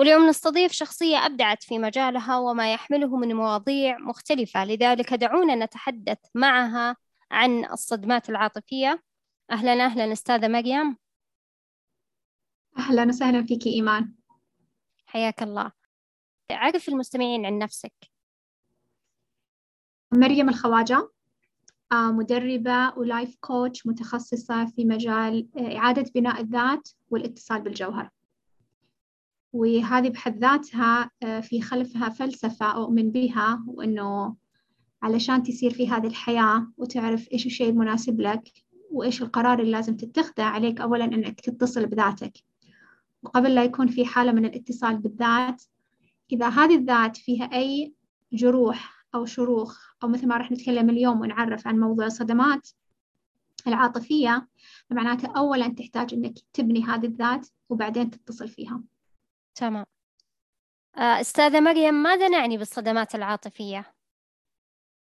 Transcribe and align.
واليوم 0.00 0.26
نستضيف 0.28 0.72
شخصية 0.72 1.26
أبدعت 1.26 1.62
في 1.62 1.78
مجالها 1.78 2.38
وما 2.38 2.72
يحمله 2.72 3.16
من 3.16 3.34
مواضيع 3.34 3.98
مختلفة. 3.98 4.64
لذلك 4.64 5.14
دعونا 5.14 5.54
نتحدث 5.54 6.18
معها 6.34 6.96
عن 7.30 7.64
الصدمات 7.64 8.30
العاطفية. 8.30 9.02
أهلا 9.50 9.84
أهلا 9.84 10.12
أستاذة 10.12 10.48
مريم. 10.48 10.96
أهلا 12.78 13.04
وسهلا 13.04 13.46
فيك 13.46 13.66
إيمان. 13.66 14.14
حياك 15.06 15.42
الله. 15.42 15.72
عرف 16.50 16.88
المستمعين 16.88 17.46
عن 17.46 17.58
نفسك. 17.58 17.94
مريم 20.12 20.48
الخواجة 20.48 21.10
آه، 21.92 22.12
مدربة 22.12 22.98
ولايف 22.98 23.36
كوتش 23.40 23.86
متخصصة 23.86 24.66
في 24.66 24.84
مجال 24.84 25.48
آه، 25.56 25.76
إعادة 25.76 26.10
بناء 26.14 26.40
الذات 26.40 26.88
والاتصال 27.10 27.60
بالجوهر. 27.62 28.10
وهذه 29.52 30.08
بحد 30.08 30.38
ذاتها 30.38 31.10
آه، 31.22 31.40
في 31.40 31.62
خلفها 31.62 32.08
فلسفة 32.08 32.66
أؤمن 32.66 33.10
بها 33.10 33.64
وإنه 33.66 34.36
علشان 35.02 35.42
تسير 35.42 35.70
في 35.70 35.88
هذه 35.88 36.06
الحياة 36.06 36.72
وتعرف 36.76 37.32
إيش 37.32 37.46
الشيء 37.46 37.70
المناسب 37.70 38.20
لك 38.20 38.42
وإيش 38.90 39.22
القرار 39.22 39.58
اللي 39.60 39.70
لازم 39.70 39.96
تتخذه 39.96 40.42
عليك 40.42 40.80
أولا 40.80 41.04
إنك 41.04 41.40
تتصل 41.40 41.86
بذاتك. 41.86 42.32
وقبل 43.22 43.54
لا 43.54 43.64
يكون 43.64 43.86
في 43.86 44.04
حالة 44.06 44.32
من 44.32 44.44
الاتصال 44.44 44.98
بالذات 44.98 45.62
إذا 46.32 46.48
هذه 46.48 46.74
الذات 46.74 47.16
فيها 47.16 47.44
أي 47.44 47.94
جروح 48.32 49.06
أو 49.14 49.24
شروخ 49.24 49.78
أو 50.02 50.08
مثل 50.08 50.28
ما 50.28 50.36
راح 50.36 50.52
نتكلم 50.52 50.90
اليوم 50.90 51.20
ونعرف 51.20 51.66
عن 51.66 51.78
موضوع 51.80 52.06
الصدمات 52.06 52.68
العاطفية 53.66 54.48
فمعناته 54.90 55.28
أولا 55.36 55.68
تحتاج 55.68 56.14
إنك 56.14 56.34
تبني 56.52 56.84
هذه 56.84 57.06
الذات 57.06 57.48
وبعدين 57.68 58.10
تتصل 58.10 58.48
فيها. 58.48 58.82
تمام. 59.54 59.84
آه، 60.96 61.20
أستاذة 61.20 61.60
مريم 61.60 61.94
ماذا 61.94 62.28
نعني 62.28 62.58
بالصدمات 62.58 63.14
العاطفية؟ 63.14 63.94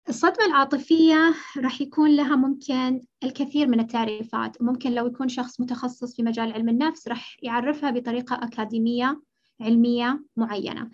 الصدمة 0.09 0.45
العاطفية 0.45 1.33
راح 1.57 1.81
يكون 1.81 2.15
لها 2.15 2.35
ممكن 2.35 3.01
الكثير 3.23 3.67
من 3.67 3.79
التعريفات. 3.79 4.61
ممكن 4.61 4.91
لو 4.91 5.07
يكون 5.07 5.27
شخص 5.27 5.61
متخصص 5.61 6.15
في 6.15 6.23
مجال 6.23 6.53
علم 6.53 6.69
النفس 6.69 7.07
راح 7.07 7.37
يعرفها 7.41 7.91
بطريقة 7.91 8.39
أكاديمية 8.43 9.21
علمية 9.61 10.23
معينة. 10.37 10.91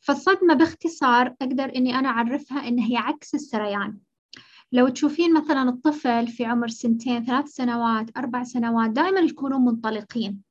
فالصدمة 0.00 0.54
باختصار 0.54 1.34
أقدر 1.42 1.64
إني 1.76 1.98
أنا 1.98 2.08
أعرفها 2.08 2.68
إن 2.68 2.78
هي 2.78 2.96
عكس 2.96 3.34
السريان. 3.34 3.98
لو 4.72 4.88
تشوفين 4.88 5.34
مثلا 5.34 5.68
الطفل 5.68 6.26
في 6.26 6.44
عمر 6.44 6.68
سنتين 6.68 7.24
ثلاث 7.24 7.48
سنوات 7.48 8.16
أربع 8.16 8.44
سنوات 8.44 8.90
دائما 8.90 9.20
يكونون 9.20 9.64
منطلقين. 9.64 10.45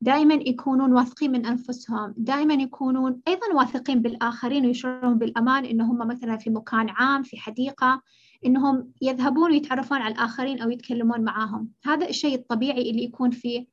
دائما 0.00 0.34
يكونون 0.34 0.92
واثقين 0.92 1.32
من 1.32 1.46
أنفسهم 1.46 2.14
دائما 2.16 2.54
يكونون 2.54 3.20
أيضا 3.28 3.54
واثقين 3.54 4.02
بالآخرين 4.02 4.66
ويشعرون 4.66 5.18
بالأمان 5.18 5.64
إنهم 5.64 5.98
مثلا 6.08 6.36
في 6.36 6.50
مكان 6.50 6.88
عام 6.88 7.22
في 7.22 7.36
حديقة 7.36 8.02
إنهم 8.46 8.92
يذهبون 9.02 9.50
ويتعرفون 9.50 9.98
على 9.98 10.14
الآخرين 10.14 10.62
أو 10.62 10.70
يتكلمون 10.70 11.20
معاهم. 11.20 11.68
هذا 11.84 12.08
الشيء 12.08 12.34
الطبيعي 12.34 12.90
اللي 12.90 13.04
يكون 13.04 13.30
في 13.30 13.66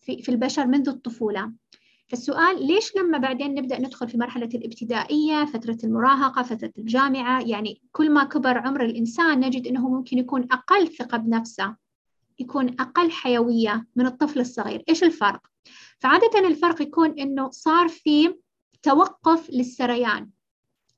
في, 0.00 0.22
في 0.22 0.28
البشر 0.28 0.66
منذ 0.66 0.88
الطفولة. 0.88 1.52
فالسؤال 2.08 2.66
ليش 2.66 2.96
لما 2.96 3.18
بعدين 3.18 3.54
نبدأ 3.54 3.78
ندخل 3.78 4.08
في 4.08 4.18
مرحلة 4.18 4.48
الابتدائية 4.54 5.44
فترة 5.44 5.78
المراهقة 5.84 6.42
فترة 6.42 6.72
الجامعة؟ 6.78 7.42
يعني 7.42 7.82
كل 7.92 8.10
ما 8.10 8.24
كبر 8.24 8.58
عمر 8.58 8.84
الإنسان 8.84 9.40
نجد 9.40 9.66
أنه 9.66 9.88
ممكن 9.88 10.18
يكون 10.18 10.48
أقل 10.52 10.88
ثقة 10.88 11.18
بنفسه 11.18 11.76
يكون 12.38 12.66
أقل 12.80 13.10
حيوية 13.10 13.86
من 13.96 14.06
الطفل 14.06 14.40
الصغير. 14.40 14.82
إيش 14.88 15.04
الفرق؟ 15.04 15.51
فعادة 15.98 16.38
الفرق 16.38 16.82
يكون 16.82 17.18
إنه 17.18 17.50
صار 17.50 17.88
في 17.88 18.34
توقف 18.82 19.50
للسريان 19.50 20.30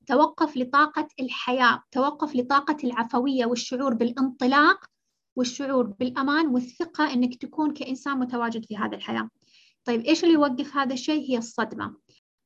توقف 0.06 0.56
لطاقة 0.56 1.08
الحياة 1.20 1.82
توقف 1.90 2.36
لطاقة 2.36 2.76
العفوية 2.84 3.46
والشعور 3.46 3.94
بالانطلاق 3.94 4.84
والشعور 5.36 5.86
بالأمان 5.86 6.46
والثقة 6.46 7.12
إنك 7.12 7.34
تكون 7.34 7.72
كإنسان 7.72 8.18
متواجد 8.18 8.64
في 8.64 8.76
هذه 8.76 8.94
الحياة. 8.94 9.28
طيب 9.84 10.00
إيش 10.00 10.24
اللي 10.24 10.34
يوقف 10.34 10.76
هذا 10.76 10.94
الشيء؟ 10.94 11.30
هي 11.30 11.38
الصدمة. 11.38 11.96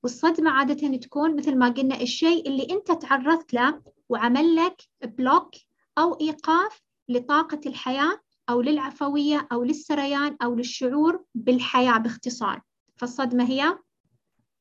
والصدمة 0.02 0.50
عادة 0.50 0.96
تكون 0.96 1.36
مثل 1.36 1.58
ما 1.58 1.68
قلنا 1.68 2.00
الشيء 2.00 2.48
اللي 2.48 2.66
أنت 2.70 2.92
تعرضت 2.92 3.54
له 3.54 3.82
وعمل 4.08 4.56
لك 4.56 4.82
بلوك 5.04 5.50
أو 5.98 6.14
إيقاف 6.20 6.80
لطاقة 7.08 7.60
الحياة 7.66 8.20
أو 8.48 8.60
للعفوية 8.60 9.48
أو 9.52 9.64
للسريان 9.64 10.36
أو 10.42 10.54
للشعور 10.54 11.24
بالحياة 11.34 11.98
باختصار. 11.98 12.60
فالصدمة 12.96 13.44
هي 13.44 13.78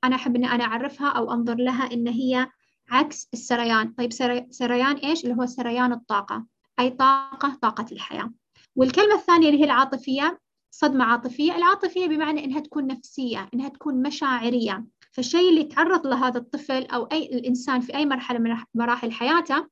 أنا 0.04 0.16
أحب 0.16 0.36
أن 0.36 0.46
أنا 0.46 0.64
أعرفها 0.64 1.10
أو 1.10 1.34
أنظر 1.34 1.56
لها 1.56 1.94
إن 1.94 2.08
هي 2.08 2.48
عكس 2.90 3.30
السريان. 3.34 3.94
طيب 3.94 4.14
سريان 4.52 4.96
إيش؟ 4.96 5.24
اللي 5.24 5.36
هو 5.36 5.46
سريان 5.46 5.94
الطاقة 5.94 6.46
أي 6.80 6.90
طاقة 6.90 7.58
طاقة 7.62 7.86
الحياة. 7.92 8.32
والكلمة 8.76 9.16
الثانية 9.16 9.50
اللي 9.50 9.60
هي 9.60 9.66
العاطفية 9.66 10.40
صدمة 10.72 11.06
عاطفية. 11.06 11.56
العاطفية 11.56 12.08
بمعنى 12.08 12.46
إنها 12.46 12.60
تكون 12.60 12.88
نفسية 12.88 13.50
إنها 13.54 13.70
تكون 13.70 14.02
مشاعرية. 14.02 14.86
فالشيء 15.12 15.50
اللي 15.50 15.62
يتعرض 15.62 16.08
له 16.08 16.28
هذا 16.28 16.38
الطفل 16.38 16.86
أو 16.86 17.04
أي 17.04 17.26
الإنسان 17.26 17.82
في 17.82 17.96
أي 17.96 18.06
مرحلة 18.06 18.40
من 18.40 18.58
مراحل 18.76 19.12
حياته 19.12 19.68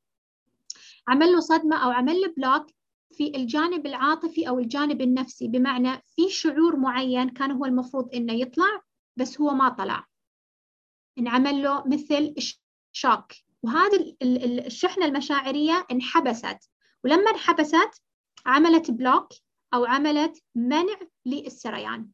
عمل 1.07 1.31
له 1.31 1.39
صدمة 1.39 1.75
أو 1.83 1.91
عمل 1.91 2.21
له 2.21 2.33
block 2.37 2.67
في 3.17 3.35
الجانب 3.35 3.85
العاطفي 3.85 4.49
أو 4.49 4.59
الجانب 4.59 5.01
النفسي 5.01 5.47
بمعنى 5.47 6.03
في 6.15 6.29
شعور 6.29 6.75
معين 6.75 7.29
كان 7.29 7.51
هو 7.51 7.65
المفروض 7.65 8.15
إنه 8.15 8.33
يطلع 8.33 8.81
بس 9.17 9.41
هو 9.41 9.53
ما 9.53 9.69
طلع. 9.69 10.07
انعمل 11.17 11.63
له 11.63 11.87
مثل 11.87 12.35
shock 12.91 13.33
وهذه 13.63 14.15
الشحنة 14.65 15.05
المشاعرية 15.05 15.87
انحبست. 15.91 16.69
ولما 17.03 17.31
انحبست 17.31 18.01
عملت 18.45 18.91
block 18.91 19.29
أو 19.73 19.85
عملت 19.85 20.43
منع 20.55 20.99
للسريان 21.25 22.09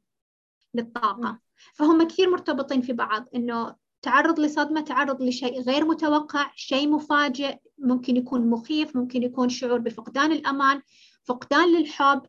للطاقة. 0.74 1.40
فهم 1.74 2.08
كثير 2.08 2.30
مرتبطين 2.30 2.82
في 2.82 2.94
بعض 2.94 3.26
إنه 3.36 3.76
تعرض 4.02 4.40
لصدمة 4.40 4.82
تعرض 4.82 5.22
لشيء 5.22 5.62
غير 5.62 5.86
متوقع 5.86 6.52
شيء 6.56 6.90
مفاجئ 6.90 7.58
ممكن 7.78 8.18
يكون 8.18 8.50
مخيف 8.50 8.96
ممكن 8.96 9.24
يكون 9.24 9.50
شعور 9.50 9.80
بفقدان 9.80 10.32
الأمان 10.32 10.82
فقدان 11.24 11.76
للحب 11.76 12.22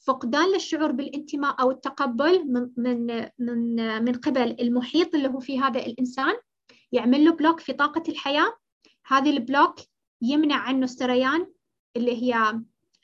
فقدان 0.00 0.52
للشعور 0.52 0.92
بالانتماء 0.92 1.60
أو 1.60 1.70
التقبل 1.70 2.52
من, 2.52 2.70
من, 2.76 3.26
من, 4.04 4.14
قبل 4.14 4.56
المحيط 4.60 5.14
اللي 5.14 5.28
هو 5.28 5.40
فيه 5.40 5.66
هذا 5.66 5.86
الإنسان. 5.86 6.34
يعمل 6.92 7.24
له 7.24 7.32
block 7.32 7.60
في 7.60 7.72
طاقة 7.72 8.02
الحياة. 8.08 8.52
هذه 9.06 9.30
ال 9.30 9.37
block 9.37 9.74
يمنع 10.22 10.56
عنه 10.56 10.84
السريان 10.84 11.46
اللي 11.96 12.22
هي 12.22 12.60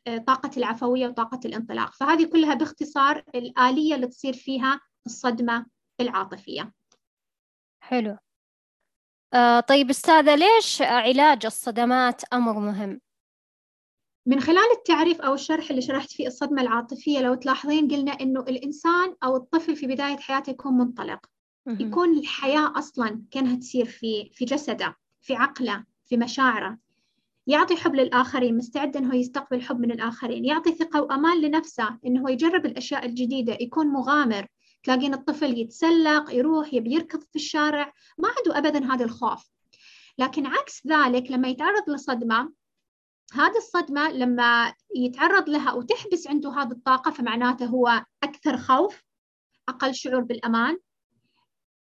آه، 0.07 0.19
طاقة 0.19 0.51
العفوية 0.57 1.09
وطاقة 1.09 1.41
الانطلاق. 1.45 1.95
فهذه 1.95 2.25
كلها 2.25 2.55
باختصار 2.55 3.25
الآلية 3.35 3.95
اللي 3.95 4.07
تصير 4.07 4.33
فيها 4.33 4.81
الصدمة 5.07 5.67
العاطفية. 6.01 6.73
حلو. 7.87 8.17
آه 9.35 9.61
طيب 9.61 9.91
أستاذة 9.91 10.35
ليش 10.35 10.83
علاج 10.83 11.47
الصدمات 11.47 12.23
أمر 12.33 12.59
مهم؟ 12.59 13.01
من 14.27 14.41
خلال 14.41 14.73
التعريف 14.79 15.21
أو 15.21 15.35
الشرح 15.35 15.71
اللي 15.71 15.83
شرحت 15.83 16.11
فيه 16.11 16.27
الصدمة 16.27 16.63
العاطفية 16.63 17.21
لو 17.21 17.35
تلاحظين 17.35 17.89
قلنا 17.89 18.13
إنه 18.13 18.41
الإنسان 18.41 19.15
أو 19.25 19.37
الطفل 19.37 19.77
في 19.77 19.87
بداية 19.87 20.17
حياته 20.17 20.51
يكون 20.51 20.79
منطلق. 20.79 21.27
يكون 21.67 22.19
الحياة 22.19 22.79
أصلا 22.79 23.23
كأنها 23.31 23.57
تسير 23.57 23.85
في 23.85 24.31
في 24.33 24.45
جسده 24.45 24.97
في 25.21 25.35
عقله 25.35 25.85
في 26.05 26.17
مشاعره. 26.17 26.79
يعطي 27.47 27.77
حب 27.77 27.95
للآخرين 27.95 28.57
مستعد 28.57 28.97
إنه 28.97 29.17
يستقبل 29.17 29.63
حب 29.63 29.81
من 29.81 29.93
الآخرين. 29.93 30.45
يعطي 30.45 30.73
ثقة 30.73 31.03
وأمان 31.03 31.41
لنفسه 31.41 31.99
إنه 32.07 32.31
يجرب 32.31 32.67
الأشياء 32.67 33.07
الجديدة 33.07 33.57
يكون 33.61 33.87
مغامر. 33.87 34.47
تلاقين 34.87 35.15
الطفل 35.15 35.59
يتسلق 35.59 36.35
يروح 36.35 36.75
يبي 36.75 36.95
يركض 36.95 37.21
في 37.21 37.37
الشارع 37.37 37.93
ما 38.19 38.29
عنده 38.29 38.59
أبدا 38.59 38.95
هذا 38.95 39.05
الخوف. 39.05 39.51
لكن 40.19 40.47
عكس 40.47 40.87
ذلك 40.87 41.31
لما 41.31 41.49
يتعرض 41.49 41.91
لصدمة 41.91 42.53
هذه 43.33 43.57
الصدمة 43.57 44.11
لما 44.11 44.75
يتعرض 44.97 45.49
لها 45.49 45.73
وتحبس 45.73 46.27
عنده 46.27 46.51
هذه 46.51 46.71
الطاقة 46.71 47.11
فمعناته 47.11 47.67
هو 47.67 48.05
أكثر 48.23 48.57
خوف 48.57 49.03
أقل 49.69 49.95
شعور 49.95 50.21
بالأمان 50.21 50.79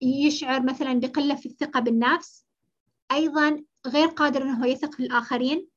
يشعر 0.03 0.63
مثلا 0.63 1.01
بقلة 1.01 1.35
في 1.35 1.47
الثقة 1.47 1.81
بالنفس 1.81 2.47
أيضا 3.13 3.65
غير 3.87 4.09
قادر 4.09 4.43
أنه 4.43 4.67
يثق 4.67 4.95
في 4.95 5.01
الآخرين 5.01 5.69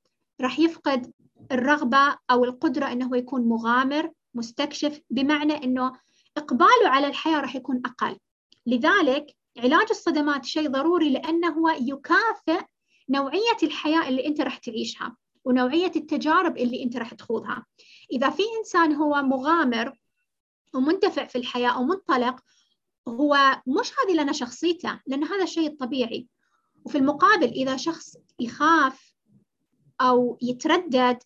راح 0.42 0.60
يفقد 0.60 1.14
الرغبة 1.52 2.18
أو 2.32 2.44
القدرة 2.44 2.92
إنه 2.92 3.18
يكون 3.18 3.42
مغامر 3.42 4.12
مستكشف 4.34 5.02
بمعنى 5.10 5.64
إنه 5.64 5.94
إقباله 6.38 6.90
على 6.90 7.08
الحياة 7.08 7.40
راح 7.40 7.56
يكون 7.56 7.82
أقل. 7.86 8.18
لذلك 8.66 9.36
علاج 9.58 9.88
الصدمات 9.90 10.46
شيء 10.46 10.70
ضروري 10.70 11.10
لأنه 11.10 11.48
هو 11.48 11.70
يكافئ 11.70 12.66
نوعية 13.10 13.58
الحياة 13.64 14.08
اللي 14.10 14.28
أنت 14.28 14.42
راح 14.42 14.58
تعيشها 14.58 15.18
ونوعية 15.46 15.92
التجارب 15.96 16.58
اللي 16.58 16.84
أنت 16.84 16.98
راح 16.98 17.14
تخوضها. 17.14 17.66
إذا 18.12 18.30
في 18.30 18.44
إنسان 18.60 18.94
هو 18.94 19.22
مغامر 19.22 19.98
ومنتفع 20.74 21.26
في 21.26 21.38
الحياة 21.38 21.80
ومنطلق 21.82 22.40
هو 23.08 23.62
مش 23.68 23.92
هذه 24.00 24.22
لنا 24.22 24.32
شخصيته 24.32 25.00
لأن 25.08 25.24
هذا 25.24 25.44
الشيء 25.44 25.68
الطبيعي 25.68 26.28
وفي 26.86 26.98
المقابل 26.98 27.48
إذا 27.48 27.78
شخص 27.78 28.16
يخاف 28.40 29.14
أو 30.02 30.38
يتردد 30.42 31.18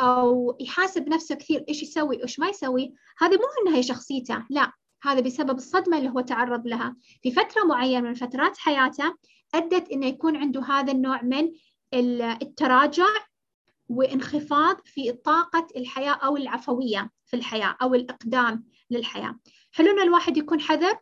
أو 0.00 0.56
يحاسب 0.60 1.08
نفسه 1.08 1.34
كثير 1.34 1.64
إيش 1.68 1.82
يسوي 1.82 2.16
وإيش 2.16 2.38
ما 2.38 2.48
يسوي 2.48 2.94
هذا 3.18 3.36
مو 3.36 3.44
إنها 3.62 3.78
هي 3.78 3.82
شخصيته 3.82 4.46
لا 4.50 4.72
هذا 5.02 5.20
بسبب 5.20 5.56
الصدمة 5.56 5.98
اللي 5.98 6.10
هو 6.10 6.20
تعرض 6.20 6.66
لها. 6.66 6.96
في 7.22 7.30
فترة 7.30 7.64
معينة 7.64 8.08
من 8.08 8.14
فترات 8.14 8.56
حياته 8.56 9.14
أدت 9.54 9.90
إنه 9.90 10.06
يكون 10.06 10.36
عنده 10.36 10.62
هذا 10.62 10.92
النوع 10.92 11.22
من 11.22 11.52
التراجع 12.42 13.08
وانخفاض 13.88 14.80
في 14.84 15.12
طاقة 15.12 15.66
الحياة 15.76 16.12
أو 16.12 16.36
العفوية 16.36 17.10
في 17.26 17.36
الحياة 17.36 17.76
أو 17.82 17.94
الإقدام 17.94 18.64
للحياة. 18.90 19.38
حلو 19.72 19.90
إن 19.90 20.00
الواحد 20.02 20.36
يكون 20.36 20.60
حذر 20.60 20.98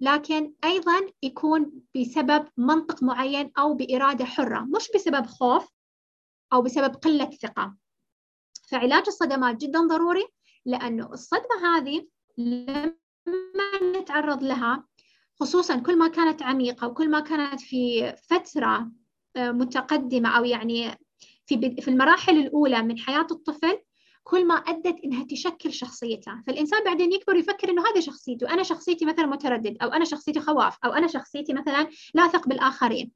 لكن 0.00 0.52
أيضا 0.64 1.00
يكون 1.22 1.72
بسبب 1.96 2.48
منطق 2.56 3.02
معين 3.02 3.52
أو 3.58 3.74
بإرادة 3.74 4.24
حرة 4.24 4.60
مش 4.60 4.90
بسبب 4.94 5.26
خوف 5.26 5.68
أو 6.52 6.62
بسبب 6.62 6.94
قلة 6.94 7.30
ثقة. 7.30 7.76
فعلاج 8.70 9.04
الصدمات 9.06 9.56
جدا 9.56 9.80
ضروري 9.80 10.26
لأنه 10.66 11.12
الصدمة 11.12 11.76
هذه 11.76 12.06
لما 12.38 12.94
نتعرض 13.96 14.42
لها 14.42 14.84
خصوصا 15.40 15.76
كل 15.76 15.98
ما 15.98 16.08
كانت 16.08 16.42
عميقة 16.42 16.88
وكل 16.88 17.10
ما 17.10 17.20
كانت 17.20 17.60
في 17.60 18.14
فترة 18.30 18.90
آه، 19.36 19.50
متقدمة 19.50 20.38
أو 20.38 20.44
يعني 20.44 20.98
في 21.46 21.76
في 21.80 21.88
المراحل 21.88 22.38
الأولى 22.38 22.82
من 22.82 22.98
حياة 22.98 23.26
الطفل 23.30 23.78
كل 24.24 24.44
ما 24.46 24.54
أدت 24.54 24.96
إنها 25.04 25.24
تشكل 25.24 25.72
شخصيته 25.72 26.42
فالإنسان 26.46 26.84
بعدين 26.84 27.12
يكبر 27.12 27.36
يفكر 27.36 27.70
إنه 27.70 27.82
هذه 27.86 28.00
شخصيته 28.00 28.52
أنا 28.52 28.62
شخصيتي 28.62 29.04
مثلا 29.04 29.26
متردد 29.26 29.76
أو 29.82 29.88
أنا 29.88 30.04
شخصيتي 30.04 30.40
خواف 30.40 30.78
أو 30.84 30.92
أنا 30.92 31.06
شخصيتي 31.06 31.52
مثلا 31.52 31.88
لا 32.14 32.26
أثق 32.26 32.48
بالآخرين. 32.48 33.12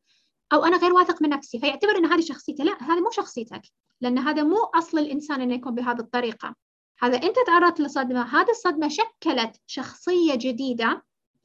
أو 0.52 0.64
أنا 0.64 0.76
غير 0.76 0.92
واثق 0.92 1.22
من 1.22 1.28
نفسي 1.28 1.58
فيعتبر 1.58 1.96
إن 1.96 2.06
هذه 2.06 2.20
شخصيته 2.20 2.64
لا 2.64 2.82
هذه 2.82 3.00
مو 3.00 3.10
شخصيتك 3.10 3.62
لأن 4.00 4.18
هذا 4.18 4.42
مو 4.42 4.56
أصل 4.56 4.98
الإنسان 4.98 5.40
إنه 5.40 5.54
يكون 5.54 5.74
بهذه 5.74 6.00
الطريقة. 6.00 6.54
هذا 6.98 7.16
أنت 7.16 7.36
تعرضت 7.46 7.80
لصدمة 7.80 8.22
هذه 8.22 8.50
الصدمة 8.50 8.88
شكلت 8.88 9.56
شخصية 9.66 10.34
جديدة 10.34 11.04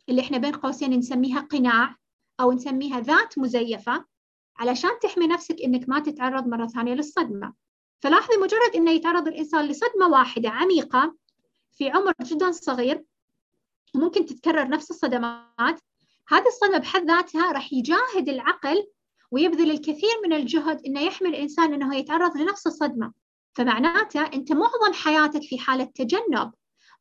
اللي 0.09 0.21
إحنا 0.21 0.37
بين 0.37 0.51
قوسين 0.51 0.93
نسميها 0.93 1.39
قناع 1.39 1.95
أو 2.39 2.51
نسميها 2.51 2.99
ذات 2.99 3.37
مزيفة 3.39 4.05
علشان 4.57 4.89
تحمي 5.01 5.27
نفسك 5.27 5.61
إنك 5.61 5.89
ما 5.89 5.99
تتعرض 5.99 6.47
مرة 6.47 6.67
ثانية 6.67 6.93
للصدمة. 6.93 7.53
فلاحظي 8.01 8.37
مجرد 8.37 8.75
إنه 8.75 8.91
يتعرض 8.91 9.27
الإنسان 9.27 9.65
لصدمة 9.65 10.07
واحدة 10.07 10.49
عميقة 10.49 11.15
في 11.71 11.89
عمر 11.89 12.13
جدا 12.21 12.51
صغير 12.51 13.03
وممكن 13.95 14.25
تتكرر 14.25 14.67
نفس 14.69 14.91
الصدمات 14.91 15.79
هذه 16.27 16.47
الصدمة 16.47 16.77
بحد 16.77 17.07
ذاتها 17.07 17.51
راح 17.51 17.73
يجاهد 17.73 18.29
العقل 18.29 18.87
ويبذل 19.31 19.71
الكثير 19.71 20.09
من 20.25 20.33
الجهد 20.33 20.85
إنه 20.85 21.01
يحمي 21.01 21.29
الإنسان 21.29 21.73
إنه 21.73 21.95
يتعرض 21.95 22.37
لنفس 22.37 22.67
الصدمة. 22.67 23.13
فمعناته 23.55 24.21
أنت 24.21 24.51
معظم 24.51 24.93
حياتك 24.93 25.41
في 25.41 25.59
حالة 25.59 25.83
تجنب 25.83 26.51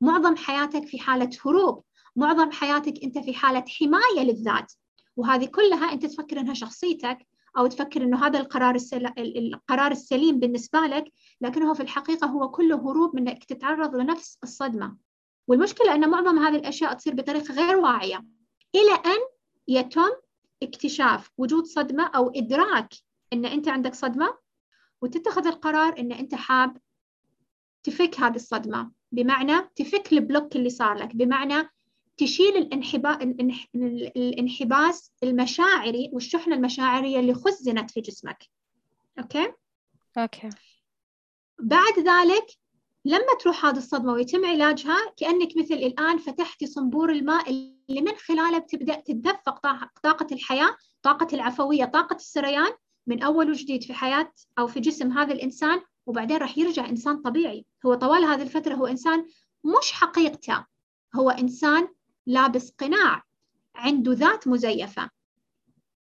معظم 0.00 0.36
حياتك 0.36 0.86
في 0.86 0.98
حالة 0.98 1.30
هروب 1.46 1.82
معظم 2.16 2.50
حياتك 2.50 2.94
أنت 3.04 3.18
في 3.18 3.34
حالة 3.34 3.64
حماية 3.68 4.24
للذات. 4.24 4.72
وهذه 5.16 5.44
كلها 5.44 5.92
أنت 5.92 6.06
تفكر 6.06 6.40
أنها 6.40 6.54
شخصيتك 6.54 7.18
أو 7.58 7.66
تفكر 7.66 8.02
أنه 8.02 8.26
هذا 8.26 8.40
القرار 8.40 8.74
السل... 8.74 9.06
القرار 9.18 9.92
السليم 9.92 10.38
بالنسبة 10.38 10.80
لك 10.80 11.04
لكنه 11.40 11.74
في 11.74 11.82
الحقيقة 11.82 12.26
هو 12.26 12.50
كله 12.50 12.76
هروب 12.76 13.16
من 13.16 13.28
أنك 13.28 13.44
تتعرض 13.44 13.94
لنفس 13.96 14.38
الصدمة. 14.42 14.96
والمشكلة 15.48 15.94
أن 15.94 16.10
معظم 16.10 16.38
هذه 16.38 16.56
الأشياء 16.56 16.94
تصير 16.94 17.14
بطريقة 17.14 17.54
غير 17.54 17.76
واعية. 17.76 18.24
إلى 18.74 18.92
أن 18.92 19.18
يتم 19.68 20.10
اكتشاف 20.62 21.30
وجود 21.38 21.64
صدمة 21.64 22.06
أو 22.06 22.30
إدراك 22.30 22.94
أن 23.32 23.44
أنت 23.44 23.68
عندك 23.68 23.94
صدمة 23.94 24.38
وتتخذ 25.02 25.46
القرار 25.46 25.98
أن 25.98 26.12
أنت 26.12 26.34
حاب 26.34 26.76
تفك 27.82 28.20
هذه 28.20 28.34
الصدمة. 28.34 28.90
بمعنى 29.12 29.70
تفك 29.76 30.12
البلوك 30.12 30.56
اللي 30.56 30.70
صار 30.70 30.96
لك. 30.96 31.16
بمعنى 31.16 31.68
تشيل 32.16 32.56
الانحبا... 32.56 33.22
الانحباس 34.16 35.12
المشاعري 35.22 36.10
والشحنة 36.12 36.54
المشاعرية 36.54 37.20
اللي 37.20 37.34
خزنت 37.34 37.90
في 37.90 38.00
جسمك. 38.00 38.44
okay؟ 39.18 39.52
okay. 40.18 40.50
بعد 41.58 41.98
ذلك 41.98 42.46
لما 43.06 43.34
تروح 43.40 43.66
هذه 43.66 43.76
الصدمة 43.76 44.12
ويتم 44.12 44.46
علاجها 44.46 44.96
كأنك 45.16 45.56
مثل 45.56 45.74
الآن 45.74 46.18
فتحتي 46.18 46.66
صنبور 46.66 47.12
الماء 47.12 47.50
اللي 47.50 48.00
من 48.00 48.16
خلاله 48.16 48.58
بتبدأ 48.58 48.94
تتدفق 48.94 49.58
طاقة 50.02 50.26
الحياة 50.32 50.76
طاقة 51.02 51.28
العفوية 51.32 51.84
طاقة 51.84 52.16
السريان 52.16 52.72
من 53.06 53.22
أول 53.22 53.50
وجديد 53.50 53.84
في 53.84 53.94
حياة 53.94 54.32
أو 54.58 54.66
في 54.66 54.80
جسم 54.80 55.12
هذا 55.12 55.32
الإنسان 55.32 55.80
وبعدين 56.06 56.36
راح 56.36 56.58
يرجع 56.58 56.88
إنسان 56.88 57.22
طبيعي. 57.22 57.66
هو 57.86 57.94
طوال 57.94 58.24
هذه 58.24 58.42
الفترة 58.42 58.74
هو 58.74 58.86
إنسان 58.86 59.26
مش 59.64 59.92
حقيقته 59.92 60.64
هو 61.14 61.30
إنسان 61.30 61.88
لابس 62.26 62.70
قناع 62.70 63.22
عنده 63.74 64.12
ذات 64.12 64.48
مزيفة. 64.48 65.10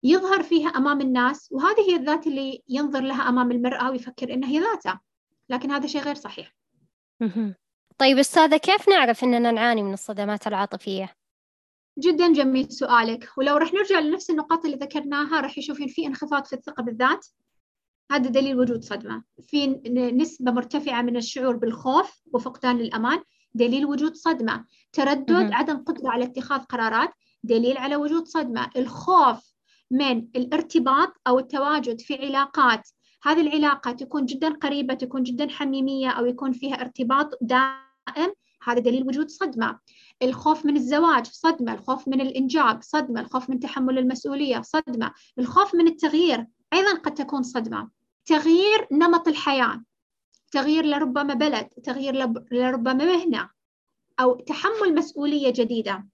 يظهر 0.03 0.43
فيها 0.43 0.69
أمام 0.69 1.01
الناس 1.01 1.49
وهذه 1.51 1.89
هي 1.89 1.95
الذات 1.95 2.27
اللي 2.27 2.63
ينظر 2.69 3.01
لها 3.01 3.29
أمام 3.29 3.51
المرأة 3.51 3.91
ويفكر 3.91 4.33
إنها 4.33 4.49
هي 4.49 4.59
ذاته 4.59 4.99
لكن 5.49 5.71
هذا 5.71 5.87
شيء 5.87 6.01
غير 6.01 6.15
صحيح. 6.15 6.55
طيب 7.97 8.17
أستاذة 8.17 8.57
كيف 8.57 8.89
نعرف 8.89 9.23
أننا 9.23 9.51
نعاني 9.51 9.83
من 9.83 9.93
الصدمات 9.93 10.47
العاطفية؟ 10.47 11.15
جدا 11.99 12.33
جميل 12.33 12.71
سؤالك. 12.71 13.29
ولو 13.37 13.57
رح 13.57 13.73
نرجع 13.73 13.99
لنفس 13.99 14.29
النقاط 14.29 14.65
اللي 14.65 14.77
ذكرناها 14.77 15.41
رح 15.41 15.57
يشوفين 15.57 15.87
في 15.87 16.07
انخفاض 16.07 16.45
في 16.45 16.53
الثقة 16.53 16.83
بالذات. 16.83 17.27
هذا 18.11 18.29
دليل 18.29 18.59
وجود 18.59 18.83
صدمة. 18.83 19.23
في 19.41 19.67
نسبة 20.15 20.51
مرتفعة 20.51 21.01
من 21.01 21.17
الشعور 21.17 21.55
بالخوف 21.55 22.21
وفقدان 22.33 22.79
الأمان 22.79 23.19
دليل 23.53 23.85
وجود 23.85 24.15
صدمة. 24.15 24.65
تردد 24.93 25.51
عدم 25.53 25.77
قدرة 25.77 26.09
على 26.09 26.25
اتخاذ 26.25 26.59
قرارات. 26.59 27.09
دليل 27.43 27.77
على 27.77 27.95
وجود 27.95 28.25
صدمة. 28.25 28.69
الخوف 28.77 29.55
من 29.91 30.27
الارتباط 30.35 31.13
أو 31.27 31.39
التواجد 31.39 32.01
في 32.01 32.15
علاقات 32.15 32.89
هذه 33.25 33.41
العلاقة 33.41 33.91
تكون 33.91 34.25
جدا 34.25 34.49
قريبة 34.49 34.93
تكون 34.93 35.23
جدا 35.23 35.49
حميمية 35.49 36.09
أو 36.09 36.25
يكون 36.25 36.51
فيها 36.51 36.81
ارتباط 36.81 37.29
دائم 37.41 38.33
هذا 38.63 38.79
دليل 38.79 39.07
وجود 39.07 39.29
صدمة. 39.29 39.79
الخوف 40.23 40.65
من 40.65 40.77
الزواج 40.77 41.25
صدمة 41.25 41.73
الخوف 41.73 42.07
من 42.07 42.21
الإنجاب 42.21 42.81
صدمة 42.81 43.21
الخوف 43.21 43.49
من 43.49 43.59
تحمل 43.59 43.97
المسؤولية 43.97 44.61
صدمة 44.61 45.11
الخوف 45.39 45.75
من 45.75 45.87
التغيير 45.87 46.47
أيضا 46.73 46.93
قد 46.93 47.13
تكون 47.13 47.43
صدمة. 47.43 47.89
تغيير 48.25 48.87
نمط 48.91 49.27
الحياة 49.27 49.83
تغيير 50.51 50.85
لربما 50.85 51.33
بلد 51.33 51.65
تغيير 51.65 52.15
لربما 52.51 52.93
مهنة 52.93 53.49
أو 54.19 54.35
تحمل 54.35 54.95
مسؤولية 54.95 55.53
جديدة. 55.53 56.05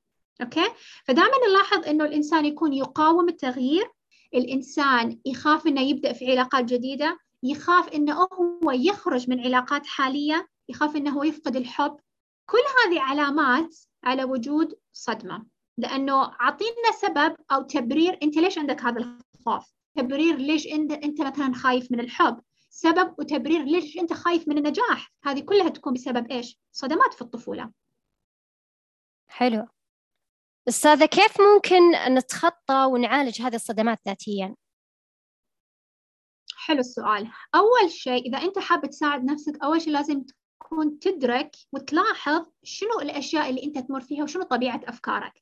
أوكي؟ 0.42 0.66
فدائما 1.06 1.48
نلاحظ 1.50 1.88
إنه 1.88 2.06
الإنسان 2.06 2.46
يكون 2.46 2.74
يقاوم 2.74 3.30
التغيير 3.30 3.92
الإنسان 4.34 5.20
يخاف 5.26 5.68
إنه 5.68 5.82
يبدأ 5.82 6.14
في 6.14 6.32
علاقات 6.32 6.66
جديدة 6.66 7.18
يخاف 7.44 7.90
إنه 7.90 8.28
هو 8.64 8.72
يخرج 8.72 9.30
من 9.30 9.40
علاقات 9.40 9.86
حالية 9.86 10.48
يخاف 10.70 10.96
إنه 10.96 11.12
هو 11.12 11.24
يفقد 11.24 11.56
الحب. 11.56 11.98
كل 12.46 12.58
هذه 12.86 13.02
علامات 13.02 13.76
على 14.04 14.24
وجود 14.24 14.74
صدمة. 14.94 15.46
لأنه 15.78 16.24
أعطينا 16.24 16.92
سبب 17.02 17.36
أو 17.52 17.62
تبرير 17.62 18.20
أنت 18.24 18.38
ليش 18.38 18.58
عندك 18.58 18.82
هذا 18.82 19.20
الخوف؟ 19.36 19.74
تبرير 19.96 20.36
ليش 20.36 20.68
أنت 20.68 20.92
أنت 20.92 21.22
مثلا 21.22 21.54
خايف 21.54 21.92
من 21.92 22.00
الحب؟ 22.00 22.42
سبب 22.70 23.16
وتبرير 23.20 23.64
ليش 23.64 23.98
أنت 23.98 24.14
خايف 24.14 24.48
من 24.48 24.58
النجاح؟ 24.58 25.14
هذه 25.24 25.40
كلها 25.40 25.70
تكون 25.70 25.94
بسبب 25.94 26.32
إيش؟ 26.32 26.60
صدمات 26.72 27.14
في 27.14 27.22
الطفولة. 27.22 27.72
حلو. 29.28 29.68
أستاذة 30.72 31.06
كيف 31.06 31.42
ممكن 31.42 32.14
نتخطى 32.14 32.86
ونعالج 32.92 33.42
هذه 33.42 33.56
الصدمات 33.56 34.00
ذاتيا؟ 34.08 34.56
حلو 36.56 36.80
السؤال 36.80 37.28
أول 37.56 37.92
شيء 37.92 38.28
إذا 38.28 38.38
أنت 38.38 38.60
حابة 38.60 38.88
تساعد 38.88 39.24
نفسك 39.24 39.64
أول 39.64 39.82
شيء 39.82 39.94
لازم 39.94 40.24
تكون 40.24 41.00
تدرك 41.00 41.52
وتلاحظ 41.72 42.46
شنو 42.64 43.00
الأشياء 43.02 43.50
اللي 43.50 43.64
أنت 43.64 43.78
تمر 43.78 44.02
فيها 44.02 44.24
وشنو 44.24 44.44
طبيعة 44.44 44.82
أفكارك 44.84 45.34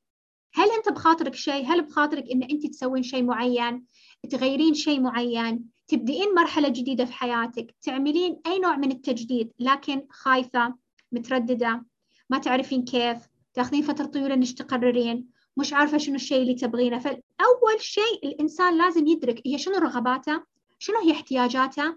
هل 0.54 0.68
أنت 0.70 0.88
بخاطرك 0.88 1.34
شيء؟ 1.34 1.66
هل 1.66 1.82
بخاطرك 1.82 2.24
إن 2.30 2.42
أنت 2.42 2.66
تسوين 2.66 3.02
شيء 3.02 3.22
معين؟ 3.22 3.86
تغيرين 4.30 4.74
شيء 4.74 5.00
معين 5.00 5.64
تبدئين 5.88 6.34
مرحلة 6.34 6.68
جديدة 6.68 7.04
في 7.04 7.12
حياتك 7.12 7.74
تعملين 7.82 8.40
أي 8.46 8.58
نوع 8.58 8.76
من 8.76 8.92
التجديد 8.92 9.52
لكن 9.58 10.06
خايفة 10.10 10.74
مترددة 11.12 11.84
ما 12.30 12.38
تعرفين 12.38 12.84
كيف 12.84 13.29
تاخذين 13.54 13.82
فترة 13.82 14.06
طويلة 14.06 14.34
إنك 14.34 14.52
تقررين 14.52 15.28
مش 15.56 15.72
عارفة 15.72 15.98
شنو 15.98 16.14
الشيء 16.14 16.42
اللي 16.42 16.54
تبغينه 16.54 16.98
فأول 16.98 17.80
شيء 17.80 18.24
الإنسان 18.24 18.78
لازم 18.78 19.06
يدرك 19.06 19.42
هي 19.46 19.58
شنو 19.58 19.74
رغباته 19.74 20.42
شنو 20.78 20.98
هي 20.98 21.12
احتياجاته 21.12 21.96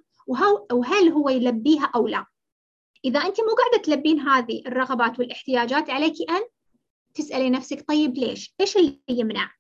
وهل 0.72 1.10
هو 1.10 1.30
يلبيها 1.30 1.92
أو 1.96 2.08
لا 2.08 2.26
إذا 3.06 3.20
أنت 3.20 3.42
مو 3.42 3.56
قاعدة 3.56 3.84
تلبين 3.84 4.20
هذه 4.20 4.62
الرغبات 4.68 5.20
والاحتياجات 5.20 5.90
عليك 5.90 6.16
أن 6.30 6.42
تسألي 7.14 7.50
نفسك 7.50 7.88
طيب 7.88 8.18
ليش؟ 8.18 8.54
إيش 8.62 8.78
اللي 8.78 9.00
يمنع؟ 9.10 9.52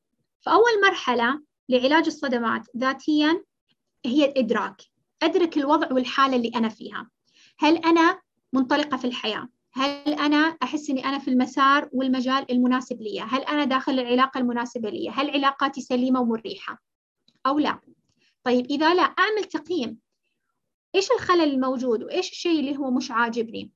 فأول 0.41 0.81
مرحلة 0.83 1.41
لعلاج 1.69 2.05
الصدمات 2.05 2.61
ذاتيا 2.77 3.43
هي 4.05 4.25
الإدراك 4.25 4.81
أدرك 5.23 5.57
الوضع 5.57 5.93
والحالة 5.93 6.35
اللي 6.35 6.51
أنا 6.55 6.69
فيها 6.69 7.09
هل 7.59 7.77
أنا 7.77 8.21
منطلقة 8.53 8.97
في 8.97 9.05
الحياة؟ 9.05 9.49
هل 9.75 10.13
أنا 10.13 10.37
أحس 10.63 10.89
أني 10.89 11.05
أنا 11.05 11.19
في 11.19 11.27
المسار 11.27 11.89
والمجال 11.91 12.51
المناسب 12.51 13.01
لي؟ 13.01 13.21
هل 13.21 13.41
أنا 13.41 13.63
داخل 13.63 13.99
العلاقة 13.99 14.37
المناسبة 14.37 14.89
لي؟ 14.89 15.09
هل 15.09 15.29
علاقاتي 15.29 15.81
سليمة 15.81 16.21
ومريحة؟ 16.21 16.81
أو 17.45 17.59
لا؟ 17.59 17.79
طيب 18.43 18.65
إذا 18.65 18.93
لا 18.93 19.01
أعمل 19.01 19.43
تقييم 19.43 19.97
إيش 20.95 21.11
الخلل 21.11 21.41
الموجود 21.41 22.03
وإيش 22.03 22.31
الشيء 22.31 22.59
اللي 22.59 22.77
هو 22.77 22.91
مش 22.91 23.11
عاجبني 23.11 23.71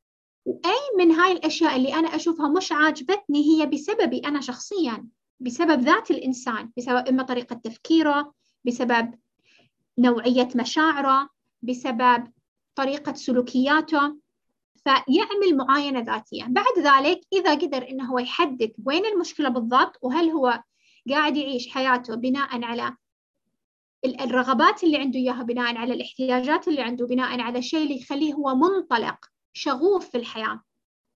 وأي 0.45 0.97
من 0.97 1.11
هاي 1.11 1.31
الأشياء 1.31 1.75
اللي 1.75 1.93
أنا 1.93 2.15
أشوفها 2.15 2.49
مش 2.49 2.71
عاجبتني 2.71 3.43
هي 3.43 3.65
بسببي 3.65 4.19
أنا 4.19 4.41
شخصيا 4.41 5.07
بسبب 5.39 5.81
ذات 5.81 6.11
الإنسان 6.11 6.71
بسبب 6.77 7.07
إما 7.07 7.23
طريقة 7.23 7.55
تفكيره 7.55 8.33
بسبب 8.65 9.13
نوعية 9.97 10.49
مشاعره 10.55 11.29
بسبب 11.61 12.31
طريقة 12.75 13.13
سلوكياته 13.13 14.17
فيعمل 14.87 15.57
معاينة 15.57 15.99
ذاتية. 15.99 16.43
بعد 16.43 16.79
ذلك 16.79 17.21
إذا 17.33 17.53
قدر 17.53 17.89
إنه 17.89 18.11
هو 18.11 18.19
يحدد 18.19 18.71
وين 18.85 19.05
المشكلة 19.05 19.49
بالضبط 19.49 19.99
وهل 20.01 20.29
هو 20.29 20.63
قاعد 21.09 21.37
يعيش 21.37 21.67
حياته 21.69 22.15
بناء 22.15 22.63
على 22.63 22.95
الرغبات 24.05 24.83
اللي 24.83 24.97
عنده 24.97 25.19
إياها 25.19 25.43
بناء 25.43 25.77
على 25.77 25.93
الاحتياجات 25.93 26.67
اللي 26.67 26.81
عنده 26.81 27.07
بناء 27.07 27.39
على 27.39 27.59
الشيء 27.59 27.83
اللي 27.83 28.01
يخليه 28.01 28.33
هو 28.33 28.55
منطلق 28.55 29.17
شغوف 29.53 30.09
في 30.09 30.17
الحياة. 30.17 30.61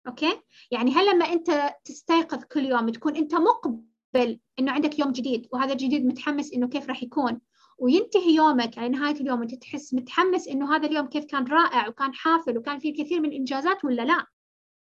أوكي؟ 0.08 0.42
يعني 0.72 0.92
هل 0.92 1.16
لما 1.16 1.26
أنت 1.26 1.76
تستيقظ 1.86 2.44
كل 2.44 2.66
يوم 2.66 2.90
تكون 2.90 3.16
أنت 3.16 3.36
مقبل 3.36 4.40
إنه 4.60 4.72
عندك 4.72 5.00
يوم 5.00 5.12
جديد 5.12 5.48
وهذا 5.52 5.72
الجديد 5.74 6.06
متحمس 6.06 6.54
إنه 6.54 6.68
كيف 6.68 6.88
راح 6.90 7.04
يكون؟ 7.04 7.42
وينتهي 7.82 8.36
يومك. 8.36 8.78
على 8.78 8.90
نهاية 8.90 9.16
اليوم 9.16 9.40
وأنت 9.40 9.56
تحس 9.56 9.94
متحمس 9.94 10.48
إنه 10.48 10.76
هذا 10.76 10.88
اليوم 10.88 11.08
كيف 11.08 11.26
كان 11.26 11.48
رائع 11.48 11.88
وكان 11.88 12.14
حافل 12.14 12.58
وكان 12.58 12.80
فيه 12.80 12.92
الكثير 12.92 13.20
من 13.20 13.30
الإنجازات 13.30 13.86
ولا 13.86 14.02
لا؟ 14.02 14.26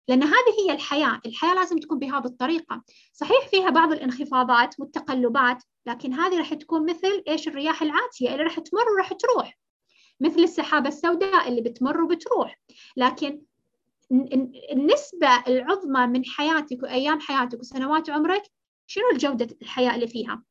لأن 0.09 0.23
هذه 0.23 0.55
هي 0.67 0.73
الحياة. 0.73 1.21
الحياة 1.27 1.55
لازم 1.55 1.79
تكون 1.79 1.99
بهذه 1.99 2.25
الطريقة 2.25 2.83
صحيح 3.13 3.49
فيها 3.49 3.71
بعض 3.71 3.93
الانخفاضات 3.93 4.81
والتقلبات 4.81 5.63
لكن 5.87 6.13
هذه 6.13 6.39
راح 6.39 6.55
تكون 6.55 6.91
مثل 6.91 7.23
إيش؟ 7.29 7.49
الرياح 7.49 7.83
العاتية 7.83 8.33
اللي 8.33 8.43
راح 8.43 8.61
تمر 8.61 8.89
وراح 8.95 9.13
تروح. 9.13 9.59
مثل 10.21 10.41
السحابة 10.41 10.89
السوداء 10.89 11.49
اللي 11.49 11.61
بتمر 11.61 12.03
وبتروح. 12.03 12.61
لكن 12.97 13.43
النسبة 14.73 15.29
العظمى 15.49 16.07
من 16.07 16.25
حياتك 16.25 16.83
وأيام 16.83 17.21
حياتك 17.21 17.61
وسنوات 17.61 18.11
عمرك 18.11 18.43
شنو 18.87 19.05
الجودة 19.13 19.57
الحياة 19.63 19.95
اللي 19.95 20.07
فيها؟ 20.07 20.43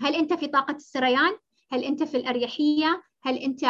هل 0.00 0.14
أنت 0.14 0.32
في 0.32 0.46
طاقة 0.46 0.76
السريان؟ 0.76 1.36
هل 1.72 1.84
أنت 1.84 2.02
في 2.02 2.16
الأريحية؟ 2.16 3.02
هل 3.22 3.36
أنت 3.36 3.60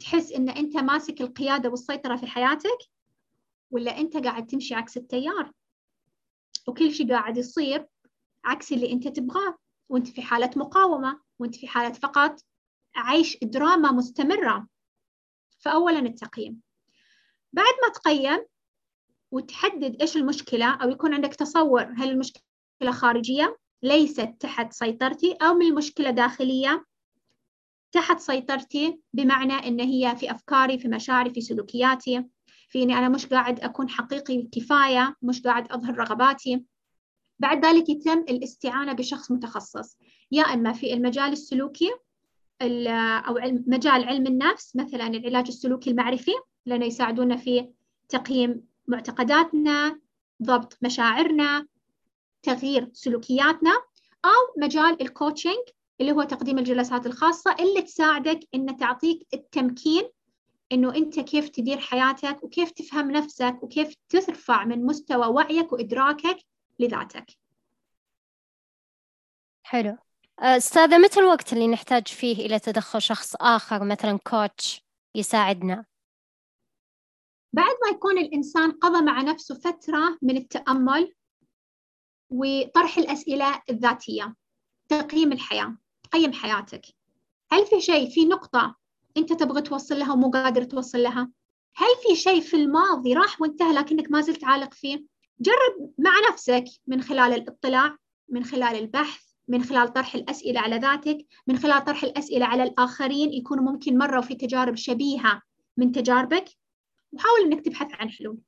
تحس 0.00 0.32
أن 0.32 0.48
أنت 0.48 0.76
ماسك 0.76 1.20
القيادة 1.20 1.68
والسيطرة 1.68 2.16
في 2.16 2.26
حياتك؟ 2.26 2.78
ولا 3.70 3.98
أنت 3.98 4.16
قاعد 4.16 4.46
تمشي 4.46 4.74
عكس 4.74 4.96
التيار؟ 4.96 5.52
وكل 6.68 6.92
شيء 6.92 7.12
قاعد 7.12 7.36
يصير 7.36 7.86
عكس 8.44 8.72
اللي 8.72 8.92
أنت 8.92 9.08
تبغاه 9.08 9.58
وأنت 9.88 10.08
في 10.08 10.22
حالة 10.22 10.50
مقاومة 10.56 11.20
وأنت 11.38 11.56
في 11.56 11.68
حالة 11.68 11.92
فقط 11.92 12.40
عيش 12.96 13.38
دراما 13.42 13.92
مستمرة 13.92 14.68
فأولا 15.58 15.98
التقييم 15.98 16.60
بعد 17.52 17.74
ما 17.82 17.92
تقيم 17.94 18.46
وتحدد 19.30 20.00
إيش 20.00 20.16
المشكلة 20.16 20.74
أو 20.74 20.90
يكون 20.90 21.14
عندك 21.14 21.34
تصور 21.34 21.82
هل 21.82 22.10
المشكلة 22.10 22.90
خارجية 22.90 23.58
ليست 23.82 24.34
تحت 24.40 24.72
سيطرتي 24.72 25.32
أو 25.32 25.54
من 25.54 25.66
المشكلة 25.66 26.10
داخلية 26.10 26.84
تحت 27.92 28.20
سيطرتي 28.20 29.00
بمعنى 29.12 29.52
إن 29.52 29.80
هي 29.80 30.16
في 30.16 30.30
أفكاري 30.30 30.78
في 30.78 30.88
مشاعري 30.88 31.30
في 31.30 31.40
سلوكياتي 31.40 32.24
في 32.68 32.82
إني 32.82 32.98
أنا 32.98 33.08
مش 33.08 33.26
قاعد 33.26 33.60
أكون 33.60 33.88
حقيقي 33.88 34.42
كفاية 34.42 35.16
مش 35.22 35.42
قاعد 35.42 35.72
أظهر 35.72 35.98
رغباتي. 35.98 36.64
بعد 37.38 37.66
ذلك 37.66 37.88
يتم 37.88 38.18
الاستعانة 38.18 38.92
بشخص 38.92 39.30
متخصص. 39.30 39.96
يا 40.32 40.42
إما 40.42 40.72
في 40.72 40.92
المجال 40.92 41.32
السلوكي 41.32 41.90
أو 42.62 43.34
مجال 43.66 44.04
علم 44.04 44.26
النفس 44.26 44.76
مثلا 44.76 45.06
العلاج 45.06 45.46
السلوكي 45.48 45.90
المعرفي 45.90 46.32
لأنه 46.66 46.86
يساعدونا 46.86 47.36
في 47.36 47.68
تقييم 48.08 48.64
معتقداتنا 48.88 50.00
ضبط 50.42 50.78
مشاعرنا 50.82 51.66
تغيير 52.42 52.90
سلوكياتنا 52.92 53.72
أو 54.24 54.62
مجال 54.62 55.02
ال 55.02 55.09
coaching 55.09 55.64
اللي 56.00 56.12
هو 56.12 56.22
تقديم 56.22 56.58
الجلسات 56.58 57.06
الخاصة 57.06 57.56
اللي 57.60 57.82
تساعدك 57.82 58.40
إن 58.54 58.76
تعطيك 58.76 59.26
التمكين 59.34 60.10
إنه 60.72 60.94
أنت 60.94 61.20
كيف 61.20 61.48
تدير 61.48 61.78
حياتك 61.78 62.44
وكيف 62.44 62.70
تفهم 62.70 63.10
نفسك 63.10 63.58
وكيف 63.62 63.94
ترفع 64.08 64.64
من 64.64 64.86
مستوى 64.86 65.26
وعيك 65.26 65.72
وإدراكك 65.72 66.36
لذاتك. 66.78 67.26
حلو. 69.62 69.96
أستاذة 70.38 70.98
متى 70.98 71.20
الوقت 71.20 71.52
اللي 71.52 71.68
نحتاج 71.68 72.08
فيه 72.08 72.46
إلى 72.46 72.58
تدخل 72.58 73.02
شخص 73.02 73.34
آخر 73.40 73.84
مثلا 73.84 74.18
كوتش 74.30 74.84
يساعدنا؟ 75.14 75.84
بعد 77.52 77.74
ما 77.84 77.90
يكون 77.96 78.18
الإنسان 78.18 78.72
قضى 78.72 79.04
مع 79.04 79.22
نفسه 79.22 79.54
فترة 79.54 80.18
من 80.22 80.36
التأمل 80.36 81.14
وطرح 82.30 82.98
الأسئلة 82.98 83.62
الذاتية 83.70 84.34
تقييم 84.88 85.32
الحياة. 85.32 85.76
قيم 86.12 86.32
حياتك. 86.32 86.86
هل 87.52 87.66
في 87.66 87.80
شيء 87.80 88.10
في 88.10 88.24
نقطة 88.24 88.76
أنت 89.16 89.32
تبغى 89.32 89.62
توصل 89.62 89.98
لها 89.98 90.12
ومو 90.12 90.30
قادر 90.30 90.64
توصل 90.64 91.02
لها؟ 91.02 91.30
هل 91.76 91.88
في 92.02 92.16
شيء 92.16 92.40
في 92.40 92.56
الماضي 92.56 93.14
راح 93.14 93.40
وانتهى 93.40 93.72
لكنك 93.72 94.10
ما 94.10 94.20
زلت 94.20 94.44
عالق 94.44 94.74
فيه؟ 94.74 95.04
جرب 95.40 95.92
مع 95.98 96.10
نفسك 96.30 96.64
من 96.86 97.02
خلال 97.02 97.32
الاطلاع 97.32 97.96
من 98.28 98.44
خلال 98.44 98.78
البحث 98.78 99.22
من 99.48 99.64
خلال 99.64 99.92
طرح 99.92 100.14
الأسئلة 100.14 100.60
على 100.60 100.76
ذاتك 100.76 101.18
من 101.46 101.58
خلال 101.58 101.84
طرح 101.84 102.04
الأسئلة 102.04 102.46
على 102.46 102.62
الآخرين 102.62 103.32
يكونوا 103.32 103.72
ممكن 103.72 103.98
مروا 103.98 104.22
في 104.22 104.34
تجارب 104.34 104.76
شبيهة 104.76 105.42
من 105.76 105.92
تجاربك. 105.92 106.44
وحاول 107.12 107.40
أنك 107.40 107.64
تبحث 107.64 107.88
عن 107.92 108.10
حلول. 108.10 108.38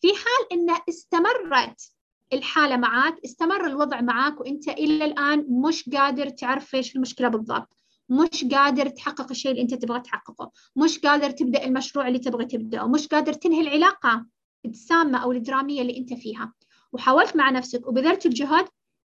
في 0.00 0.08
حال 0.08 0.52
أن 0.52 0.76
استمرت 0.88 1.92
الحالة 2.32 2.76
معك 2.76 3.14
استمر 3.24 3.66
الوضع 3.66 4.00
معك 4.00 4.40
وأنت 4.40 4.68
إلى 4.68 5.04
الآن 5.04 5.46
مش 5.48 5.88
قادر 5.88 6.28
تعرف 6.28 6.74
إيش 6.74 6.96
المشكلة 6.96 7.28
بالضبط. 7.28 7.76
مش 8.08 8.44
قادر 8.44 8.88
تحقق 8.88 9.30
الشيء 9.30 9.50
اللي 9.50 9.62
أنت 9.62 9.74
تبغى 9.74 10.00
تحققه. 10.00 10.50
مش 10.76 10.98
قادر 10.98 11.30
تبدأ 11.30 11.64
المشروع 11.64 12.08
اللي 12.08 12.18
تبغى 12.18 12.44
تبدأه. 12.44 12.88
مش 12.88 13.06
قادر 13.06 13.32
تنهي 13.32 13.60
العلاقة 13.60 14.26
السامة 14.66 15.18
أو 15.18 15.32
الدرامية 15.32 15.82
اللي 15.82 15.98
أنت 15.98 16.14
فيها. 16.14 16.52
وحاولت 16.92 17.36
مع 17.36 17.50
نفسك 17.50 17.86
وبذلت 17.88 18.26
الجهد. 18.26 18.68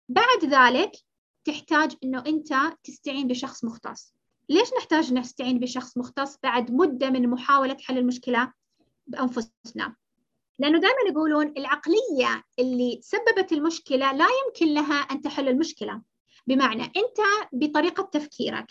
بعد 0.08 0.44
ذلك 0.44 0.92
تحتاج 1.44 1.96
أنه 2.04 2.24
أنت 2.26 2.54
تستعين 2.84 3.26
بشخص 3.26 3.64
مختص. 3.64 4.14
ليش 4.48 4.68
نحتاج 4.78 5.12
نستعين 5.12 5.58
بشخص 5.58 5.98
مختص 5.98 6.38
بعد 6.42 6.70
مدة 6.72 7.10
من 7.10 7.28
محاولة 7.28 7.76
حل 7.80 7.98
المشكلة 7.98 8.52
بأنفسنا؟ 9.06 9.96
لأنه 10.58 10.78
دائما 10.78 11.10
يقولون 11.10 11.54
العقلية 11.56 12.44
اللي 12.58 13.00
سببت 13.02 13.52
المشكلة 13.52 14.12
لا 14.12 14.26
يمكن 14.46 14.74
لها 14.74 14.94
أن 14.94 15.20
تحل 15.20 15.48
المشكلة. 15.48 16.02
بمعنى 16.46 16.82
أنت 16.82 17.48
بطريقة 17.52 18.02
تفكيرك 18.02 18.66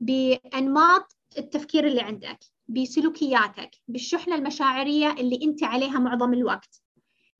بأنماط 0.00 1.16
التفكير 1.38 1.86
اللي 1.86 2.00
عندك 2.00 2.38
بسلوكياتك 2.68 3.70
بالشحنة 3.88 4.34
المشاعرية 4.34 5.12
اللي 5.12 5.40
أنت 5.42 5.64
عليها 5.64 5.98
معظم 5.98 6.34
الوقت 6.34 6.82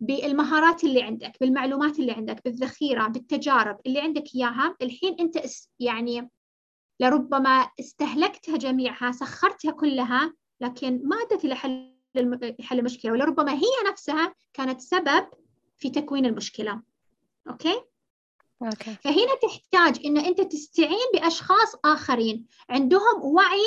بالمهارات 0.00 0.84
اللي 0.84 1.02
عندك 1.02 1.32
بالمعلومات 1.40 1.98
اللي 1.98 2.12
عندك 2.12 2.44
بالذخيرة 2.44 3.06
بالتجارب 3.06 3.78
اللي 3.86 4.00
عندك 4.00 4.24
إياها. 4.34 4.76
الحين 4.82 5.16
أنت 5.20 5.38
يعني 5.80 6.30
لربما 7.00 7.70
استهلكتها 7.80 8.56
جميعها 8.56 9.12
سخرتها 9.12 9.72
كلها 9.72 10.34
لكن 10.60 11.00
ما 11.04 11.16
أدت 11.16 11.44
إلى 11.44 11.54
حل 11.54 11.95
حل 12.60 12.78
المشكلة 12.78 13.12
ولربما 13.12 13.52
هي 13.52 13.90
نفسها 13.90 14.34
كانت 14.54 14.80
سبب 14.80 15.26
في 15.78 15.90
تكوين 15.90 16.26
المشكلة 16.26 16.82
okay؟ 17.50 17.82
okay. 18.62 18.96
فهنا 19.04 19.34
تحتاج 19.42 20.06
إن 20.06 20.18
أنت 20.18 20.40
تستعين 20.40 21.10
بأشخاص 21.14 21.74
آخرين 21.84 22.46
عندهم 22.70 23.22
وعي 23.22 23.64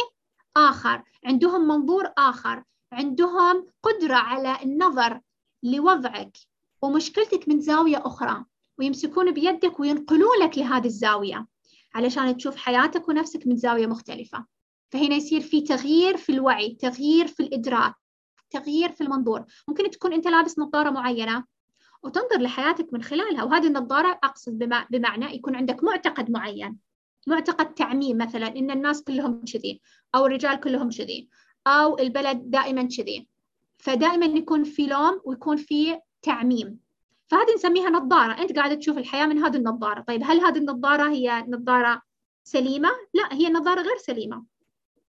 آخر 0.58 1.04
عندهم 1.26 1.68
منظور 1.68 2.12
آخر 2.18 2.64
عندهم 2.92 3.68
قدرة 3.84 4.16
على 4.16 4.58
النظر 4.64 5.22
لوضعك 5.64 6.38
ومشكلتك 6.82 7.50
من 7.50 7.60
زاوية 7.60 8.02
أخرى 8.06 8.46
ويمسكون 8.80 9.32
بيدك 9.32 9.80
وينقلوا 9.80 10.36
لك 10.44 10.58
لهذه 10.58 10.86
الزاوية 10.86 11.48
علشان 11.96 12.38
تشوف 12.38 12.56
حياتك 12.56 13.10
ونفسك 13.10 13.48
من 13.48 13.56
زاوية 13.56 13.88
مختلفة 13.88 14.46
فهنا 14.90 15.16
يصير 15.16 15.42
في 15.42 15.62
تغيير 15.62 16.18
في 16.18 16.32
الوعي 16.32 16.78
تغيير 16.82 17.28
في 17.28 17.40
الإدراك 17.40 17.94
تغيير 18.50 18.92
في 18.92 19.02
المنظور. 19.02 19.46
ممكن 19.68 19.90
تكون 19.90 20.14
أنت 20.14 20.28
لابس 20.28 20.60
نظارة 20.60 20.90
معينة 20.90 21.44
وتنظر 22.04 22.42
لحياتك 22.42 22.94
من 22.94 23.04
خلالها 23.04 23.44
وهذه 23.44 23.68
النظارة 23.68 24.20
أقصد 24.24 24.86
بمعنى 24.90 25.36
يكون 25.36 25.56
عندك 25.56 25.84
معتقد 25.84 26.32
معين 26.32 26.78
معتقد 27.28 27.74
تعميم 27.74 28.18
مثلا 28.18 28.48
إن 28.48 28.72
الناس 28.72 29.04
كلهم 29.04 29.42
كذي 29.54 29.82
أو 30.16 30.26
الرجال 30.26 30.60
كلهم 30.60 30.90
كذي 30.90 31.30
أو 31.68 32.00
البلد 32.00 32.52
دائما 32.52 32.84
كذي. 32.98 33.28
فدائما 33.78 34.26
يكون 34.26 34.64
في 34.64 34.88
لوم 34.88 35.22
ويكون 35.24 35.58
في 35.58 36.00
تعميم. 36.22 36.80
فهذه 37.28 37.56
نسميها 37.56 37.90
نظارة. 37.90 38.42
أنت 38.42 38.56
قاعدة 38.56 38.76
تشوف 38.76 38.98
الحياة 38.98 39.26
من 39.26 39.38
هذه 39.38 39.56
النظارة. 39.58 40.02
طيب 40.02 40.22
هل 40.24 40.40
هذه 40.40 40.58
النظارة 40.58 41.10
هي 41.10 41.46
نظارة 41.48 42.02
سليمة؟ 42.44 42.90
لا 43.14 43.34
هي 43.34 43.50
نظارة 43.50 43.82
غير 43.82 43.98
سليمة. 43.98 44.44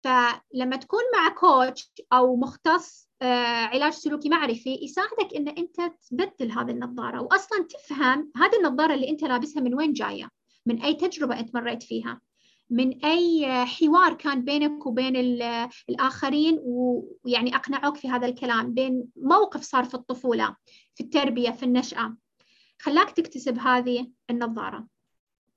فلما 0.03 0.75
تكون 0.75 1.03
مع 1.15 1.29
كوتش 1.29 1.91
أو 2.13 2.35
مختص 2.35 3.06
علاج 3.21 3.93
سلوكي 3.93 4.29
معرفي 4.29 4.79
يساعدك 4.81 5.35
إن 5.35 5.47
أنت 5.47 5.75
تبدل 6.09 6.51
هذه 6.51 6.71
النظارة. 6.71 7.21
واصلا 7.21 7.67
تفهم 7.69 8.31
هذه 8.35 8.57
النظارة 8.57 8.93
اللي 8.93 9.09
أنت 9.09 9.23
لابسها 9.23 9.61
من 9.61 9.73
وين 9.73 9.93
جاية؟ 9.93 10.29
من 10.65 10.81
أي 10.81 10.93
تجربة 10.93 11.39
أنت 11.39 11.55
مريت 11.55 11.83
فيها؟ 11.83 12.21
من 12.69 13.05
أي 13.05 13.45
حوار 13.65 14.13
كان 14.13 14.41
بينك 14.41 14.85
وبين 14.85 15.15
الآخرين؟ 15.89 16.59
ويعني 16.63 17.55
أقنعوك 17.55 17.97
في 17.97 18.09
هذا 18.09 18.27
الكلام 18.27 18.73
بين 18.73 19.05
موقف 19.15 19.61
صار 19.61 19.83
في 19.83 19.95
الطفولة 19.95 20.55
في 20.95 21.03
التربية 21.03 21.49
في 21.49 21.63
النشأة. 21.63 22.17
خلاك 22.79 23.11
تكتسب 23.11 23.59
هذه 23.59 24.11
النظارة 24.29 24.87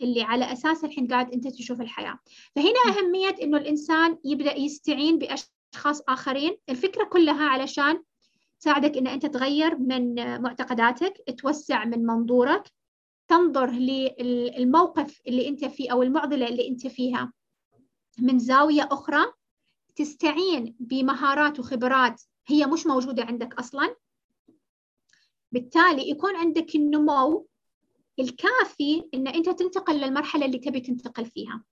اللي 0.01 0.23
على 0.23 0.53
أساس 0.53 0.85
الحين 0.85 1.07
قاعد 1.07 1.33
أنت 1.33 1.49
تشوف 1.49 1.81
الحياة. 1.81 2.19
فهنا 2.57 2.81
أهمية 2.89 3.37
إنه 3.43 3.59
الإنسان 3.59 4.19
يبدأ 4.25 4.59
يستعين 4.59 5.19
باشخاص 5.73 6.03
آخرين. 6.09 6.57
الفكرة 6.69 7.05
كلها 7.05 7.49
علشان 7.49 8.03
تساعدك 8.61 8.97
إن 8.97 9.07
أنت 9.07 9.27
تغير 9.27 9.79
من 9.79 10.15
معتقداتك 10.43 11.35
توسع 11.39 11.85
من 11.85 12.07
منظورك 12.07 12.73
تنظر 13.29 13.71
للموقف 13.71 15.21
اللي 15.27 15.49
أنت 15.49 15.65
فيه 15.65 15.93
أو 15.93 16.03
المعضلة 16.03 16.49
اللي 16.49 16.69
أنت 16.69 16.87
فيها. 16.87 17.33
من 18.19 18.39
زاوية 18.39 18.89
أخرى 18.91 19.33
تستعين 19.97 20.77
بمهارات 20.81 21.61
وخبرات 21.61 22.23
هي 22.47 22.67
مش 22.67 22.87
موجودة 22.87 23.25
عندك 23.25 23.55
أصلا. 23.55 23.97
بالتالي 25.53 26.11
يكون 26.11 26.37
عندك 26.37 26.75
النمو 26.75 27.47
الكافي 28.19 29.05
إن 29.15 29.29
أنت 29.29 29.49
تنتقل 29.49 30.01
للمرحلة 30.01 30.47
اللي 30.47 30.59
تبي 30.59 30.81
تنتقل 30.81 31.27
فيها. 31.27 31.65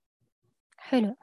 حلو. 0.76 1.16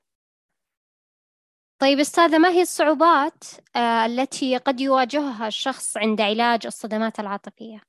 طيب 1.79 1.99
أستاذة 1.99 2.37
ما 2.37 2.49
هي 2.49 2.61
الصعوبات 2.61 3.43
آه، 3.75 4.05
التي 4.05 4.57
قد 4.57 4.81
يواجهها 4.81 5.47
الشخص 5.47 5.97
عند 5.97 6.21
علاج 6.21 6.65
الصدمات 6.65 7.19
العاطفية؟ 7.19 7.81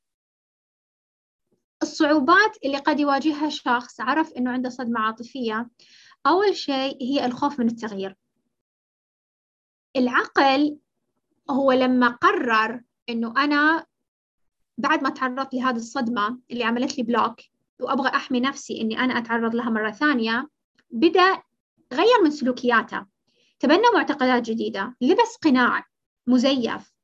الصعوبات 1.83 2.57
اللي 2.65 2.79
قد 2.79 3.01
يواجهها 3.01 3.49
شخص 3.49 4.01
عرف 4.01 4.33
إنه 4.33 4.51
عنده 4.51 4.69
صدمة 4.69 5.01
عاطفية 5.01 5.69
أول 6.27 6.57
شيء 6.57 7.03
هي 7.03 7.27
الخوف 7.27 7.61
من 7.61 7.67
التغيير. 7.67 8.17
العقل 9.97 10.79
هو 11.51 11.73
لما 11.73 12.09
قرر 12.09 12.83
إنه 13.09 13.35
أنا 13.45 13.87
بعد 14.79 15.03
ما 15.03 15.11
تعرضت 15.11 15.55
لهذه 15.55 15.77
الصدمة 15.77 16.39
اللي 16.51 16.65
عملت 16.65 16.99
لي 16.99 17.05
بلوك 17.05 17.41
وأبغى 17.81 18.09
أحمي 18.09 18.41
نفسي 18.41 18.81
إني 18.81 18.99
أنا 18.99 19.19
أتعرض 19.19 19.55
لها 19.55 19.71
مرة 19.71 19.91
ثانية 19.91 20.49
بدأ 20.91 21.43
غير 21.93 22.23
من 22.25 22.31
سلوكياته. 22.31 23.16
تبنى 23.59 23.85
معتقدات 23.95 24.43
جديدة 24.43 24.97
لبس 25.01 25.37
قناع 25.43 25.85
مزيف 26.27 26.97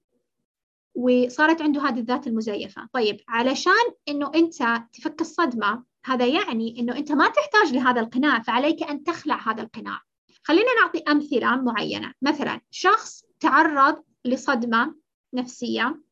وصارت 0.95 1.63
عنده 1.63 1.89
هذه 1.89 2.01
الذات 2.01 2.27
المزيفة. 2.27 2.89
طيب 2.93 3.21
علشان 3.29 3.93
إنه 4.09 4.31
أنت 4.35 4.85
تفك 4.93 5.21
الصدمة 5.21 5.85
هذا 6.05 6.27
يعني 6.27 6.81
إنه 6.81 6.97
أنت 6.97 7.13
ما 7.13 7.29
تحتاج 7.29 7.73
لهذا 7.73 8.01
القناع 8.01 8.43
فعليك 8.43 8.83
أن 8.83 9.05
تخلع 9.05 9.49
هذا 9.49 9.63
القناع. 9.63 10.01
خلينا 10.45 10.75
نعطي 10.81 10.99
أمثلة 10.99 11.57
معينة. 11.57 12.13
مثلا 12.23 12.61
شخص 12.71 13.25
تعرض 13.41 14.03
لصدمة 14.25 14.95
نفسية. 15.35 16.03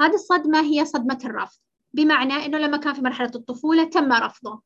هذه 0.00 0.14
الصدمة 0.14 0.60
هي 0.60 0.84
صدمة 0.84 1.18
الرفض 1.24 1.58
بمعنى 1.92 2.32
أنه 2.32 2.58
لما 2.58 2.76
كان 2.76 2.94
في 2.94 3.02
مرحلة 3.02 3.30
الطفولة 3.34 3.84
تم 3.84 4.12
رفضه. 4.12 4.62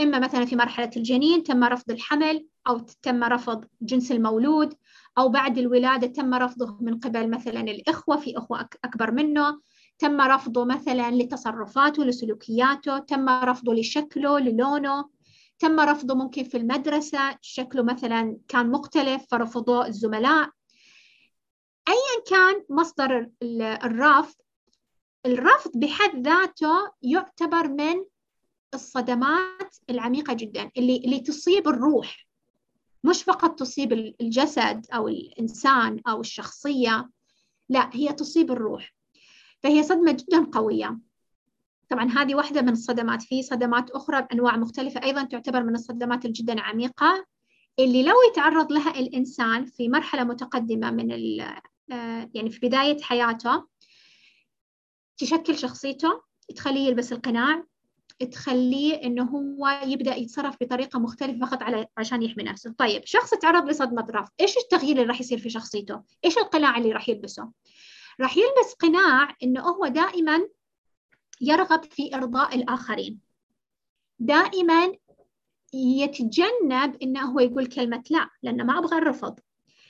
إما 0.00 0.18
مثلا 0.18 0.44
في 0.44 0.56
مرحلة 0.56 0.90
الجنين 0.96 1.42
تم 1.42 1.64
رفض 1.64 1.90
الحمل 1.90 2.46
أو 2.68 2.78
تم 3.02 3.24
رفض 3.24 3.64
جنس 3.80 4.12
المولود 4.12 4.74
أو 5.18 5.28
بعد 5.28 5.58
الولادة 5.58 6.06
تم 6.06 6.34
رفضه 6.34 6.78
من 6.80 6.98
قبل 6.98 7.30
مثلا 7.30 7.60
الإخوة 7.60 8.16
في 8.16 8.38
أخوة 8.38 8.60
أكبر 8.60 9.10
منه. 9.10 9.60
تم 9.98 10.20
رفضه 10.20 10.64
مثلا 10.64 11.10
لتصرفاته 11.10 12.04
لسلوكياته. 12.04 12.98
تم 12.98 13.28
رفضه 13.28 13.74
لشكله 13.74 14.38
للونه. 14.38 15.08
تم 15.58 15.80
رفضه 15.80 16.14
ممكن 16.14 16.44
في 16.44 16.56
المدرسة. 16.56 17.38
شكله 17.40 17.82
مثلا 17.82 18.38
كان 18.48 18.70
مختلف 18.70 19.26
فرفضوه 19.30 19.86
الزملاء. 19.86 20.50
ايا 21.88 22.24
كان 22.30 22.64
مصدر 22.70 23.30
الرفض 23.84 24.34
الرفض 25.26 25.70
بحد 25.74 26.26
ذاته 26.28 26.90
يعتبر 27.02 27.68
من 27.68 28.04
الصدمات 28.74 29.76
العميقة 29.90 30.34
جدا 30.34 30.70
اللي 30.76 30.96
اللي 30.96 31.20
تصيب 31.20 31.68
الروح. 31.68 32.28
مش 33.04 33.22
فقط 33.22 33.58
تصيب 33.58 33.92
الجسد 33.92 34.86
أو 34.94 35.08
الإنسان 35.08 36.00
أو 36.08 36.20
الشخصية 36.20 37.10
لا 37.68 37.90
هي 37.92 38.12
تصيب 38.12 38.50
الروح. 38.52 38.94
فهي 39.62 39.82
صدمة 39.82 40.12
جدا 40.12 40.44
قوية. 40.52 40.98
طبعا 41.88 42.04
هذه 42.04 42.34
واحدة 42.34 42.62
من 42.62 42.72
الصدمات. 42.72 43.22
في 43.22 43.42
صدمات 43.42 43.90
أخرى 43.90 44.22
بأنواع 44.22 44.56
مختلفة. 44.56 45.02
أيضا 45.02 45.22
تعتبر 45.22 45.62
من 45.64 45.74
الصدمات 45.74 46.24
الجدا 46.24 46.60
عميقة 46.60 47.26
اللي 47.78 48.02
لو 48.02 48.14
يتعرض 48.30 48.72
لها 48.72 48.90
الإنسان 48.90 49.64
في 49.64 49.88
مرحلة 49.88 50.24
متقدمة 50.24 50.90
من 50.90 51.40
آه، 51.92 52.30
يعني 52.34 52.50
في 52.50 52.66
بداية 52.66 53.02
حياته 53.02 53.66
تشكل 55.16 55.58
شخصيته 55.58 56.22
تخليه 56.56 56.88
يلبس 56.88 57.12
القناع 57.12 57.64
تخليه 58.26 58.94
إنه 58.94 59.22
هو 59.24 59.80
يبدأ 59.86 60.16
يتصرف 60.16 60.56
بطريقة 60.60 60.98
مختلفة 60.98 61.46
فقط 61.46 61.62
على 61.62 61.86
عشان 61.96 62.22
يحمي 62.22 62.42
نفسه. 62.42 62.74
طيب 62.78 63.02
شخص 63.04 63.30
تعرض 63.30 63.68
لصدمة 63.68 64.06
رفض 64.10 64.30
إيش 64.40 64.56
التغيير 64.58 64.96
اللي 64.96 65.08
راح 65.08 65.20
يصير 65.20 65.38
في 65.38 65.50
شخصيته؟ 65.50 66.02
إيش 66.24 66.38
القناع 66.38 66.78
اللي 66.78 66.92
راح 66.92 67.08
يلبسه؟ 67.08 67.50
راح 68.20 68.36
يلبس 68.36 68.74
قناع 68.80 69.34
إنه 69.42 69.60
هو 69.60 69.86
دائما 69.86 70.48
يرغب 71.40 71.84
في 71.84 72.14
إرضاء 72.14 72.54
الآخرين. 72.54 73.20
دائما 74.18 74.92
يتجنب 75.74 76.96
إنه 77.02 77.20
هو 77.20 77.40
يقول 77.40 77.66
كلمة 77.66 78.02
لا 78.10 78.28
لأنه 78.42 78.64
ما 78.64 78.78
أبغى 78.78 78.98
الرفض. 78.98 79.38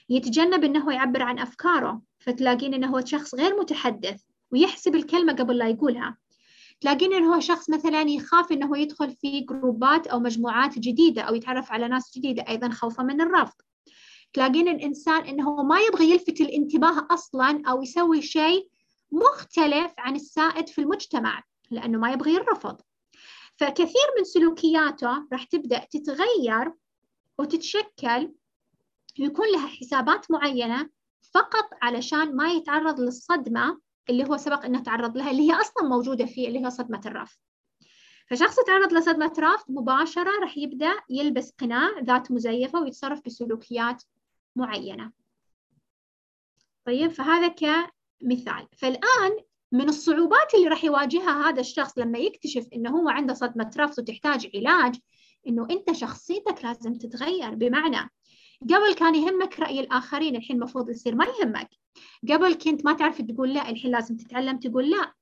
يتجنب 0.08 0.64
إنه 0.64 0.92
يعبر 0.92 1.22
عن 1.22 1.38
أفكاره 1.38 2.02
فتلاقين 2.18 2.74
إنه 2.74 2.86
هو 2.86 3.00
شخص 3.04 3.34
غير 3.34 3.60
متحدث 3.60 4.22
ويحسب 4.50 4.94
الكلمة 4.94 5.32
قبل 5.32 5.58
لا 5.58 5.68
يقولها. 5.68 6.16
تلاقين 6.80 7.12
انه 7.12 7.34
هو 7.34 7.40
شخص 7.40 7.70
مثلا 7.70 8.02
يخاف 8.02 8.52
إنه 8.52 8.78
يدخل 8.78 9.16
في 9.16 9.40
جروبات 9.40 10.06
أو 10.06 10.18
مجموعات 10.20 10.78
جديدة 10.78 11.22
أو 11.22 11.34
يتعرف 11.34 11.72
على 11.72 11.88
ناس 11.88 12.12
جديدة 12.16 12.44
أيضا 12.48 12.68
خوفا 12.68 13.02
من 13.02 13.20
الرفض. 13.20 13.54
تلاقين 14.32 14.68
الإنسان 14.68 15.20
إنه 15.20 15.62
ما 15.62 15.80
يبغى 15.80 16.10
يلفت 16.10 16.40
الانتباه 16.40 17.06
أصلا 17.10 17.62
أو 17.68 17.82
يسوي 17.82 18.22
شيء 18.22 18.68
مختلف 19.12 19.92
عن 19.98 20.16
السائد 20.16 20.68
في 20.68 20.80
المجتمع 20.80 21.42
لأنه 21.70 21.98
ما 21.98 22.12
يبغى 22.12 22.34
يرفض 22.34 22.80
فكثير 23.56 24.08
من 24.18 24.24
سلوكياته 24.24 25.26
راح 25.32 25.44
تبدأ 25.44 25.86
تتغير 25.90 26.72
وتتشكل 27.38 28.32
يكون 29.18 29.46
لها 29.52 29.66
حسابات 29.66 30.30
معينة 30.30 30.90
فقط 31.34 31.68
علشان 31.82 32.36
ما 32.36 32.52
يتعرض 32.52 33.00
للصدمة 33.00 33.80
اللي 34.10 34.28
هو 34.28 34.36
سبق 34.36 34.64
إنه 34.64 34.82
تعرض 34.82 35.16
لها 35.16 35.30
اللي 35.30 35.50
هي 35.50 35.60
أصلا 35.60 35.88
موجودة 35.88 36.26
فيه 36.26 36.48
اللي 36.48 36.64
هي 36.64 36.70
صدمة 36.70 37.00
الرفض. 37.06 37.38
فشخص 38.30 38.58
يتعرض 38.58 38.92
لصدمة 38.92 39.32
رفض 39.38 39.64
مباشرة 39.68 40.30
راح 40.40 40.58
يبدأ 40.58 40.92
يلبس 41.10 41.50
قناع 41.50 42.00
ذات 42.02 42.30
مزيفة 42.30 42.82
ويتصرف 42.82 43.20
بسلوكيات 43.26 44.02
معينة. 44.56 45.12
طيب 46.84 47.10
فهذا 47.10 47.48
كمثال. 47.48 48.68
فالآن 48.78 49.38
من 49.72 49.88
الصعوبات 49.88 50.54
اللي 50.54 50.68
راح 50.68 50.84
يواجهها 50.84 51.48
هذا 51.48 51.60
الشخص 51.60 51.98
لما 51.98 52.18
يكتشف 52.18 52.66
إنه 52.74 52.90
هو 52.90 53.08
عنده 53.08 53.34
صدمة 53.34 53.70
رفض 53.78 53.98
وتحتاج 53.98 54.50
علاج 54.54 54.96
إنه 55.48 55.66
أنت 55.70 55.92
شخصيتك 55.92 56.64
لازم 56.64 56.94
تتغير. 56.94 57.54
بمعنى 57.54 58.10
قبل 58.62 58.94
كان 58.94 59.14
يهمك 59.14 59.60
رأي 59.60 59.80
الآخرين 59.80 60.36
الحين 60.36 60.56
المفروض 60.56 60.90
يصير 60.90 61.14
ما 61.14 61.26
يهمك. 61.40 61.68
قبل 62.30 62.54
كنت 62.54 62.84
ما 62.84 62.92
تعرف 62.92 63.22
تقول 63.22 63.54
لا 63.54 63.70
الحين 63.70 63.90
لازم 63.90 64.16
تتعلم 64.16 64.58
تقول 64.58 64.90
لا. 64.90 65.12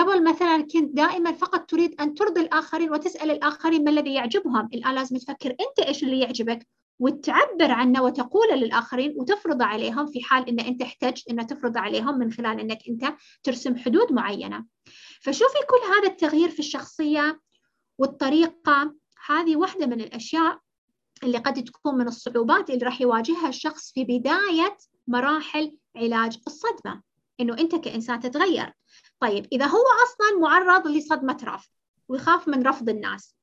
قبل 0.00 0.24
مثلا 0.24 0.62
كنت 0.62 0.96
دائما 0.96 1.32
فقط 1.32 1.70
تريد 1.70 2.00
أن 2.00 2.14
ترضي 2.14 2.40
الآخرين 2.40 2.90
وتسأل 2.90 3.30
الآخرين 3.30 3.84
ما 3.84 3.90
الذي 3.90 4.14
يعجبهم. 4.14 4.68
الآن 4.74 4.94
لازم 4.94 5.16
تفكر 5.16 5.50
أنت 5.50 5.86
إيش 5.86 6.02
اللي 6.02 6.20
يعجبك 6.20 6.66
وتعبر 6.98 7.70
عنه 7.70 8.02
وتقوله 8.02 8.54
للآخرين 8.54 9.14
وتفرض 9.16 9.62
عليهم 9.62 10.06
في 10.06 10.22
حال 10.22 10.48
أن 10.48 10.60
أنت 10.60 10.82
احتجت 10.82 11.28
أن 11.30 11.46
تفرض 11.46 11.78
عليهم 11.78 12.18
من 12.18 12.32
خلال 12.32 12.60
أنك 12.60 12.78
أنت 12.88 13.14
ترسم 13.42 13.76
حدود 13.76 14.12
معينة. 14.12 14.66
فشوفي 15.20 15.58
كل 15.68 15.94
هذا 15.94 16.08
التغيير 16.08 16.48
في 16.48 16.58
الشخصية 16.58 17.40
والطريقة. 17.98 18.94
هذه 19.26 19.56
واحدة 19.56 19.86
من 19.86 20.00
الأشياء 20.00 20.58
اللي 21.22 21.38
قد 21.38 21.64
تكون 21.64 21.94
من 21.94 22.08
الصعوبات 22.08 22.70
اللي 22.70 22.84
راح 22.84 23.00
يواجهها 23.00 23.48
الشخص 23.48 23.92
في 23.92 24.04
بداية 24.04 24.76
مراحل 25.06 25.76
علاج 25.96 26.38
الصدمة 26.46 27.02
إنه 27.40 27.58
أنت 27.58 27.74
كإنسان 27.74 28.20
تتغير. 28.20 28.72
طيب 29.20 29.46
إذا 29.52 29.66
هو 29.66 29.84
أصلا 30.04 30.40
معرض 30.40 30.86
لصدمة 30.86 31.38
رفض 31.44 31.70
ويخاف 32.08 32.48
من 32.48 32.62
رفض 32.62 32.88
الناس 32.88 33.34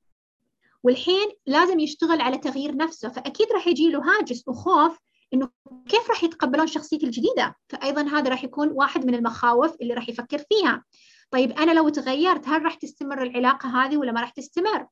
والحين 0.84 1.30
لازم 1.46 1.80
يشتغل 1.80 2.22
على 2.22 2.38
تغيير 2.38 2.76
نفسه 2.76 3.10
فأكيد 3.10 3.52
راح 3.52 3.68
يجي 3.68 3.89
له 3.89 4.00
هاجس 4.00 4.48
وخوف 4.48 4.98
إنه 5.34 5.50
كيف 5.88 6.10
راح 6.10 6.24
يتقبلون 6.24 6.68
شخصيتي 6.68 7.06
الجديدة؟ 7.06 7.56
فأيضا 7.70 8.02
هذا 8.02 8.30
راح 8.30 8.44
يكون 8.44 8.72
واحد 8.72 9.06
من 9.06 9.15
المخاوف 9.15 9.76
اللي 9.82 9.94
راح 9.94 10.10
يفكر 10.10 10.38
فيها. 10.38 10.84
طيب 11.32 11.52
أنا 11.52 11.72
لو 11.72 11.89
تغيرت 11.89 12.48
هل 12.48 12.65
راح 12.65 12.76
تستمر 12.76 13.24
العلاقة 13.24 13.70
هذه 13.70 13.98
ولا 13.98 14.12
ما 14.12 14.22
راح 14.22 14.30
تستمر؟ 14.30 14.88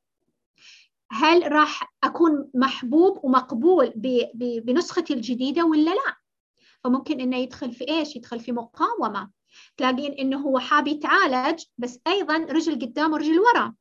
هل 1.10 1.52
راح 1.52 1.94
أكون 2.04 2.50
محبوب 2.54 3.24
ومقبول 3.24 3.92
بنسختي 4.64 5.14
الجديدة 5.14 5.64
ولا 5.64 5.90
لا؟ 5.90 6.16
فممكن 6.84 7.20
إنه 7.20 7.36
يدخل 7.36 7.72
في 7.72 7.88
إيش؟ 7.88 8.16
يدخل 8.16 8.40
في 8.40 8.52
مقاومة. 8.52 9.30
تلاقين 9.76 10.12
إنه 10.12 10.38
هو 10.38 10.58
حاب 10.58 10.88
يتعالج 10.88 11.64
بس 11.78 11.98
أيضا 12.06 12.36
رجل 12.36 12.74
قدام 12.74 13.12
ورجل 13.12 13.38
ورا. 13.38 13.74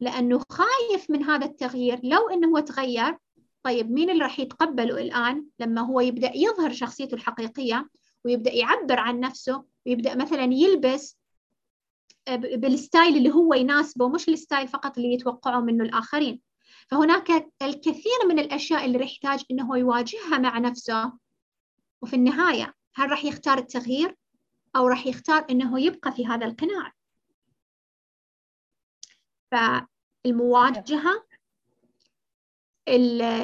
لأنه 0.00 0.42
خايف 0.50 1.10
من 1.10 1.24
هذا 1.24 1.46
التغيير. 1.46 2.00
لو 2.02 2.28
إنه 2.28 2.48
هو 2.48 2.58
تغير 2.58 3.16
طيب 3.62 3.90
مين 3.90 4.10
اللي 4.10 4.22
راح 4.22 4.40
يتقبله 4.40 5.00
الآن 5.00 5.46
لما 5.58 5.80
هو 5.80 6.00
يبدأ 6.00 6.32
يظهر 6.34 6.72
شخصيته 6.72 7.14
الحقيقية 7.14 7.88
ويبدأ 8.24 8.52
يعبر 8.52 9.00
عن 9.00 9.20
نفسه 9.20 9.64
ويبدأ 9.86 10.14
مثلا 10.14 10.44
يلبس 10.44 11.18
بال 12.30 12.55
style 12.55 13.16
اللي 13.16 13.30
هو 13.30 13.54
يناسبه 13.54 14.08
مش 14.08 14.28
ال 14.28 14.35
style 14.35 14.68
فقط 14.68 14.96
اللي 14.98 15.12
يتوقعه 15.14 15.60
منه 15.60 15.84
الآخرين. 15.84 16.40
فهناك 16.90 17.30
الكثير 17.62 18.26
من 18.28 18.38
الأشياء 18.38 18.84
اللي 18.84 19.04
يحتاج 19.04 19.44
إنه 19.50 19.78
يواجهها 19.78 20.38
مع 20.38 20.58
نفسه. 20.58 21.12
وفي 22.02 22.16
النهاية 22.16 22.74
هل 22.94 23.10
راح 23.10 23.24
يختار 23.24 23.58
التغيير 23.58 24.16
أو 24.76 24.86
راح 24.86 25.06
يختار 25.06 25.46
إنه 25.50 25.80
يبقى 25.80 26.12
في 26.12 26.26
هذا 26.26 26.46
القناع؟ 26.46 26.92
فالمواجهة 29.50 31.26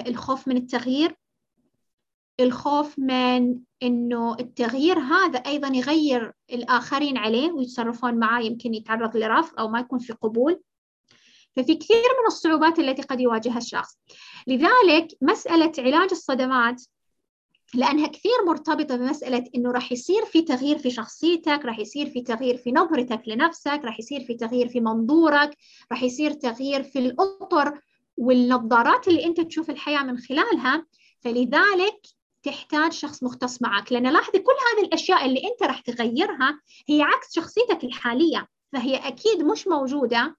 الخوف 0.06 0.48
من 0.48 0.56
التغيير 0.56 1.16
الخوف 2.40 2.98
من 2.98 3.58
إنه 3.82 4.36
التغيير 4.40 4.98
هذا 4.98 5.38
أيضا 5.38 5.68
يغير 5.68 6.32
الآخرين 6.52 7.18
عليه 7.18 7.52
ويتصرفون 7.52 8.14
معاه 8.14 8.40
يمكن 8.40 8.74
يتعرض 8.74 9.16
لرفض 9.16 9.58
أو 9.58 9.68
ما 9.68 9.80
يكون 9.80 9.98
في 9.98 10.12
قبول. 10.12 10.60
ففي 11.56 11.74
كثير 11.74 11.96
من 12.20 12.26
الصعوبات 12.26 12.78
التي 12.78 13.02
قد 13.02 13.20
يواجهها 13.20 13.58
الشخص. 13.58 13.98
لذلك 14.46 15.08
مسألة 15.22 15.72
علاج 15.78 16.08
الصدمات 16.10 16.82
لأنها 17.74 18.06
كثير 18.06 18.44
مرتبطة 18.46 18.96
بمسألة 18.96 19.44
إنه 19.54 19.70
راح 19.70 19.92
يصير 19.92 20.24
في 20.24 20.42
تغيير 20.42 20.78
في 20.78 20.90
شخصيتك 20.90 21.64
راح 21.64 21.78
يصير 21.78 22.10
في 22.10 22.22
تغيير 22.22 22.56
في 22.56 22.72
نظرتك 22.72 23.22
لنفسك 23.26 23.80
راح 23.84 23.98
يصير 23.98 24.24
في 24.24 24.34
تغيير 24.34 24.68
في 24.68 24.80
منظورك 24.80 25.56
راح 25.92 26.02
يصير 26.02 26.32
تغيير 26.32 26.82
في 26.82 26.98
الأطر 26.98 27.80
والنظارات 28.16 29.08
اللي 29.08 29.24
أنت 29.24 29.40
تشوف 29.40 29.70
الحياة 29.70 30.02
من 30.02 30.18
خلالها. 30.18 30.86
فلذلك 31.20 32.17
تحتاج 32.42 32.92
شخص 32.92 33.22
مختص 33.22 33.62
معك 33.62 33.92
لأن 33.92 34.06
لاحظي 34.06 34.38
كل 34.38 34.52
هذه 34.72 34.86
الأشياء 34.86 35.26
اللي 35.26 35.40
أنت 35.44 35.62
راح 35.62 35.80
تغيرها 35.80 36.60
هي 36.88 37.02
عكس 37.02 37.34
شخصيتك 37.34 37.84
الحالية 37.84 38.48
فهي 38.72 38.96
أكيد 38.96 39.42
مش 39.42 39.66
موجودة 39.66 40.36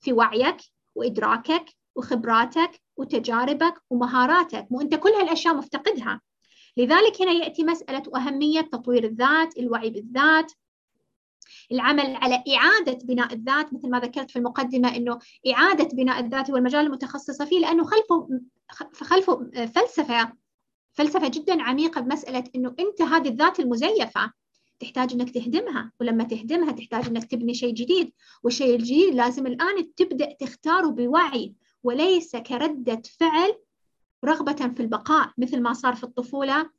في 0.00 0.12
وعيك 0.12 0.56
وإدراكك 0.94 1.64
وخبراتك 1.94 2.80
وتجاربك 2.96 3.74
ومهاراتك 3.90 4.66
وأنت 4.70 4.94
كل 4.94 5.10
هالأشياء 5.10 5.54
مفتقدها. 5.54 6.20
لذلك 6.76 7.22
هنا 7.22 7.32
يأتي 7.32 7.64
مسألة 7.64 8.02
أهمية 8.16 8.60
تطوير 8.60 9.04
الذات 9.04 9.58
الوعي 9.58 9.90
بالذات 9.90 10.52
العمل 11.72 12.16
على 12.16 12.44
إعادة 12.56 12.98
بناء 13.04 13.34
الذات. 13.34 13.74
مثل 13.74 13.90
ما 13.90 14.00
ذكرت 14.00 14.30
في 14.30 14.38
المقدمة 14.38 14.96
أنه 14.96 15.18
إعادة 15.52 15.88
بناء 15.92 16.20
الذات 16.20 16.50
هو 16.50 16.56
المجال 16.56 16.86
المتخصصة 16.86 17.44
فيه 17.44 17.58
لأنه 17.58 17.84
خلفه 17.84 18.28
خلفه 18.92 19.50
فلسفة 19.66 20.32
فلسفة 21.00 21.28
جدا 21.28 21.62
عميقة 21.62 22.00
بمسألة 22.00 22.44
إنه 22.54 22.74
أنت 22.80 23.02
هذه 23.02 23.28
الذات 23.28 23.60
المزيفة 23.60 24.32
تحتاج 24.80 25.12
إنك 25.12 25.30
تهدمها 25.30 25.92
ولما 26.00 26.24
تهدمها 26.24 26.72
تحتاج 26.72 27.06
إنك 27.06 27.24
تبني 27.24 27.54
شيء 27.54 27.74
جديد 27.74 28.12
والشيء 28.42 28.76
الجديد 28.76 29.14
لازم 29.14 29.46
الآن 29.46 29.94
تبدأ 29.94 30.32
تختاره 30.40 30.88
بوعي 30.90 31.54
وليس 31.82 32.36
كردة 32.36 33.02
فعل 33.20 33.54
رغبة 34.24 34.52
في 34.52 34.80
البقاء 34.80 35.32
مثل 35.38 35.60
ما 35.60 35.72
صار 35.72 35.94
في 35.94 36.04
الطفولة. 36.04 36.70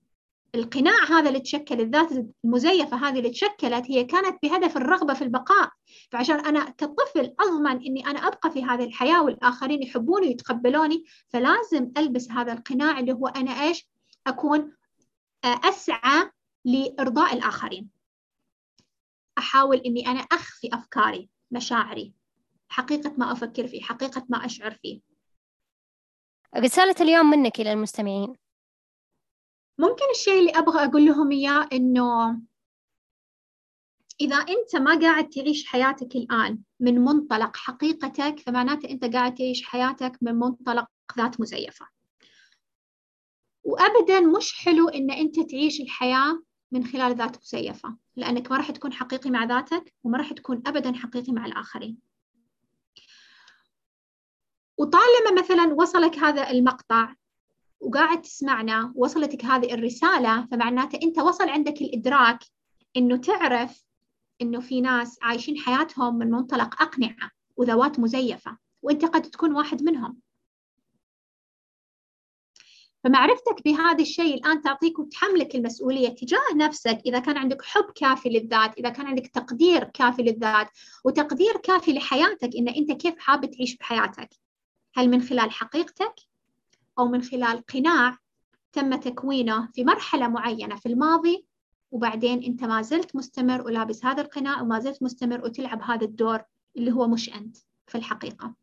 القناع 0.55 1.03
هذا 1.09 1.29
اللي 1.29 1.39
تشكل 1.39 1.81
الذات 1.81 2.09
المزيفة 2.45 2.97
هذه 2.97 3.17
اللي 3.17 3.29
تشكلت 3.29 3.91
هي 3.91 4.03
كانت 4.03 4.37
بهدف 4.43 4.77
الرغبة 4.77 5.13
في 5.13 5.21
البقاء. 5.21 5.69
فعشان 6.11 6.45
أنا 6.45 6.69
كطفل 6.69 7.33
أضمن 7.39 7.85
إني 7.85 8.07
أنا 8.07 8.27
أبقى 8.27 8.51
في 8.51 8.63
هذه 8.63 8.83
الحياة 8.83 9.23
والآخرين 9.23 9.83
يحبوني 9.83 10.27
ويتقبلوني 10.27 11.03
فلازم 11.29 11.91
ألبس 11.97 12.31
هذا 12.31 12.53
القناع 12.53 12.99
اللي 12.99 13.13
هو 13.13 13.27
أنا 13.27 13.51
إيش؟ 13.51 13.90
أكون 14.27 14.75
آه، 15.43 15.59
أسعى 15.63 16.31
لإرضاء 16.65 17.33
الآخرين. 17.33 17.89
أحاول 19.37 19.77
إني 19.77 20.07
أنا 20.07 20.19
أخفي 20.19 20.69
أفكاري 20.73 21.29
مشاعري 21.51 22.13
حقيقة 22.69 23.13
ما 23.17 23.31
أفكر 23.31 23.67
فيه 23.67 23.81
حقيقة 23.81 24.25
ما 24.29 24.45
أشعر 24.45 24.71
فيه. 24.71 25.01
رسالة 26.57 26.95
اليوم 27.01 27.25
منك 27.29 27.59
إلى 27.59 27.73
المستمعين. 27.73 28.35
ممكن 29.77 30.05
الشيء 30.11 30.39
اللي 30.39 30.51
أبغى 30.51 30.85
أقول 30.85 31.05
لهم 31.05 31.31
إياه 31.31 31.69
إنه 31.73 32.41
إذا 34.21 34.35
أنت 34.35 34.75
ما 34.75 34.99
قاعد 34.99 35.29
تعيش 35.29 35.65
حياتك 35.65 36.15
الآن 36.15 36.59
من 36.79 37.01
منطلق 37.01 37.57
حقيقتك 37.57 38.39
فمعناته 38.39 38.89
أنت 38.89 39.15
قاعد 39.15 39.35
تعيش 39.35 39.63
حياتك 39.63 40.17
من 40.21 40.35
منطلق 40.35 40.87
ذات 41.17 41.39
مزيفة. 41.39 41.87
وأبدا 43.63 44.19
مش 44.19 44.53
حلو 44.53 44.89
إن 44.89 45.11
أنت 45.11 45.39
تعيش 45.39 45.81
الحياة 45.81 46.43
من 46.71 46.85
خلال 46.85 47.15
ذات 47.15 47.37
مزيفة 47.37 47.97
لأنك 48.15 48.51
ما 48.51 48.57
راح 48.57 48.71
تكون 48.71 48.93
حقيقي 48.93 49.29
مع 49.29 49.43
ذاتك 49.43 49.93
وما 50.03 50.17
راح 50.17 50.33
تكون 50.33 50.63
أبدا 50.65 50.93
حقيقي 50.93 51.33
مع 51.33 51.45
الآخرين. 51.45 51.97
وطالما 54.77 55.41
مثلا 55.41 55.73
وصلك 55.73 56.17
هذا 56.17 56.49
المقطع 56.49 57.13
وقاعد 57.79 58.21
تسمعنا 58.21 58.93
وصلتك 58.95 59.45
هذه 59.45 59.73
الرسالة 59.73 60.47
فمعناته 60.51 60.99
أنت 61.03 61.19
وصل 61.19 61.49
عندك 61.49 61.81
الإدراك 61.81 62.39
إنه 62.97 63.17
تعرف 63.17 63.83
إنه 64.41 64.59
في 64.59 64.81
ناس 64.81 65.19
عايشين 65.21 65.57
حياتهم 65.57 66.17
من 66.17 66.31
منطلق 66.31 66.81
أقنعة 66.81 67.31
وذوات 67.57 67.99
مزيفة 67.99 68.57
وأنت 68.81 69.05
قد 69.05 69.21
تكون 69.21 69.55
واحد 69.55 69.83
منهم. 69.83 70.17
فمعرفتك 73.03 73.63
بهذا 73.65 74.01
الشيء 74.01 74.33
الآن 74.33 74.61
تعطيك 74.61 74.99
وتحملك 74.99 75.55
المسؤولية 75.55 76.09
تجاه 76.09 76.55
نفسك 76.55 77.01
إذا 77.05 77.19
كان 77.19 77.37
عندك 77.37 77.61
حب 77.61 77.85
كافي 77.95 78.29
للذات 78.29 78.77
إذا 78.77 78.89
كان 78.89 79.05
عندك 79.05 79.27
تقدير 79.27 79.83
كافي 79.83 80.21
للذات 80.21 80.67
وتقدير 81.05 81.57
كافي 81.57 81.93
لحياتك 81.93 82.55
إن 82.55 82.67
أنت 82.67 82.91
كيف 82.91 83.19
حابب 83.19 83.51
تعيش 83.51 83.77
بحياتك. 83.77 84.29
هل 84.95 85.09
من 85.09 85.21
خلال 85.21 85.51
حقيقتك 85.51 86.13
أو 86.99 87.07
من 87.07 87.21
خلال 87.21 87.65
قناع 87.65 88.17
تم 88.71 88.95
تكوينه 88.95 89.69
في 89.73 89.83
مرحلة 89.83 90.27
معينة 90.27 90.75
في 90.75 90.85
الماضي 90.85 91.45
وبعدين 91.91 92.43
أنت 92.43 92.63
ما 92.63 92.81
زلت 92.81 93.15
مستمر 93.15 93.61
ولابس 93.61 94.05
هذا 94.05 94.21
القناع 94.21 94.61
وما 94.61 94.79
زلت 94.79 95.03
مستمر 95.03 95.45
وتلعب 95.45 95.81
هذا 95.81 96.05
الدور 96.05 96.41
اللي 96.77 96.91
هو 96.91 97.07
مش 97.07 97.29
أنت 97.29 97.57
في 97.87 97.97
الحقيقة؟ 97.97 98.60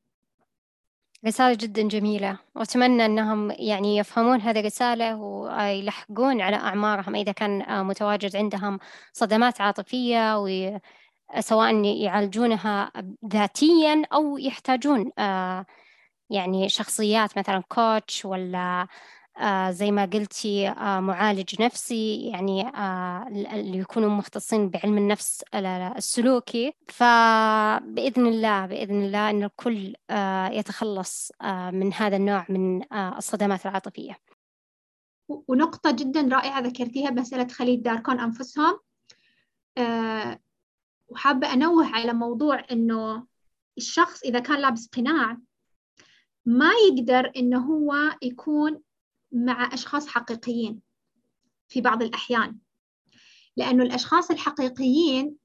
رسالة 1.27 1.55
جدا 1.61 1.83
جميلة. 1.83 2.39
وأتمنى 2.55 3.05
أنهم 3.07 3.51
يعني 3.51 3.97
يفهمون 3.97 4.41
هذه 4.41 4.61
الرسالة 4.61 5.17
ويلحقون 5.17 6.41
على 6.41 6.57
أعمارهم 6.57 7.15
إذا 7.15 7.33
كان 7.33 7.85
متواجد 7.87 8.37
عندهم 8.37 8.79
صدمات 9.13 9.61
عاطفية 9.61 10.37
سواء 11.41 11.85
يعالجونها 11.85 12.93
ذاتيا 13.33 14.03
أو 14.13 14.39
يحتاجون 14.39 15.13
يعني 16.31 16.69
شخصيات 16.69 17.39
مثلا 17.39 17.63
كوتش 17.69 18.25
ولا 18.25 18.59
آه 18.59 18.89
زي 19.71 19.91
ما 19.91 20.05
قلتي 20.05 20.69
آه 20.69 21.01
معالج 21.01 21.63
نفسي 21.63 22.29
يعني 22.29 22.69
آه 22.69 23.29
اللي 23.29 23.79
يكونوا 23.79 24.09
مختصين 24.11 24.71
بعلم 24.71 24.99
النفس 24.99 25.45
السلوكي. 25.55 26.73
فبإذن 26.89 28.27
الله 28.27 28.67
بإذن 28.67 29.05
الله 29.05 29.31
أن 29.31 29.45
الكل 29.45 29.95
آه 30.11 30.49
يتخلص 30.49 31.33
آه 31.43 31.71
من 31.71 31.93
هذا 31.93 32.17
النوع 32.17 32.47
من 32.49 32.93
آه 32.93 33.19
الصدمات 33.19 33.67
العاطفية. 33.67 34.19
ونقطة 35.29 35.91
جدا 35.91 36.29
رائعة 36.33 36.61
ذكرتيها 36.61 37.11
مسألة 37.11 37.49
خلي 37.49 37.73
يداركون 37.73 38.21
أنفسهم. 38.21 38.79
آه 39.79 40.39
وحابة 41.09 41.53
أنوه 41.53 41.87
على 41.87 42.13
موضوع 42.13 42.65
إنه 42.71 43.27
الشخص 43.79 44.23
إذا 44.23 44.39
كان 44.39 44.61
لابس 44.61 44.89
قناع 44.97 45.37
ما 46.47 46.71
يقدر 46.89 47.33
إنه 47.37 47.59
هو 47.59 47.95
يكون 48.23 48.83
مع 49.33 49.75
أشخاص 49.75 50.09
حقيقيين 50.09 50.81
في 51.69 51.81
بعض 51.81 52.03
الأحيان. 52.03 52.59
لأنه 53.57 53.83
الأشخاص 53.83 54.31
الحقيقيين 54.31 55.37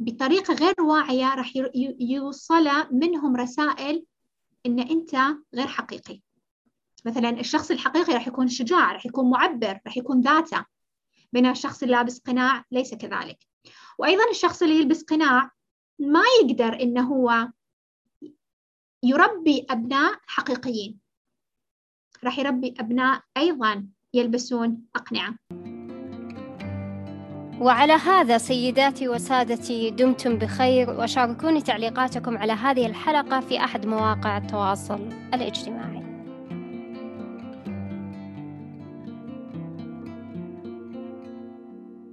بطريقة 0.00 0.54
غير 0.54 0.74
واعية 0.82 1.34
راح 1.34 1.52
يوصل 2.00 2.68
منهم 2.92 3.36
رسائل 3.36 4.04
إن 4.66 4.80
أنت 4.80 5.14
غير 5.54 5.66
حقيقي. 5.66 6.20
مثلا 7.04 7.30
الشخص 7.40 7.70
الحقيقي 7.70 8.12
راح 8.12 8.28
يكون 8.28 8.48
شجاع 8.48 8.92
راح 8.92 9.06
يكون 9.06 9.30
معبر 9.30 9.80
راح 9.86 9.96
يكون 9.96 10.20
ذاته 10.20 10.64
بينما 11.32 11.50
الشخص 11.50 11.82
اللي 11.82 11.94
لابس 11.94 12.18
قناع 12.18 12.64
ليس 12.70 12.94
كذلك. 12.94 13.38
وأيضا 13.98 14.30
الشخص 14.30 14.62
اللي 14.62 14.74
يلبس 14.74 15.02
قناع 15.02 15.50
ما 15.98 16.22
يقدر 16.40 16.80
إنه 16.80 17.02
هو 17.02 17.48
يربي 19.02 19.66
أبناء 19.70 20.20
حقيقيين. 20.26 21.03
راح 22.24 22.38
يربي 22.38 22.74
أبناء 22.80 23.20
أيضا 23.36 23.86
يلبسون 24.14 24.78
أقنعة. 24.96 25.34
وعلى 27.60 27.92
هذا 27.92 28.38
سيداتي 28.38 29.08
وسادتي 29.08 29.90
دمتم 29.90 30.38
بخير 30.38 30.90
وشاركوني 30.90 31.60
تعليقاتكم 31.62 32.38
على 32.38 32.52
هذه 32.52 32.86
الحلقة 32.86 33.40
في 33.40 33.64
أحد 33.64 33.86
مواقع 33.86 34.36
التواصل 34.36 35.08
الاجتماعي. 35.34 36.03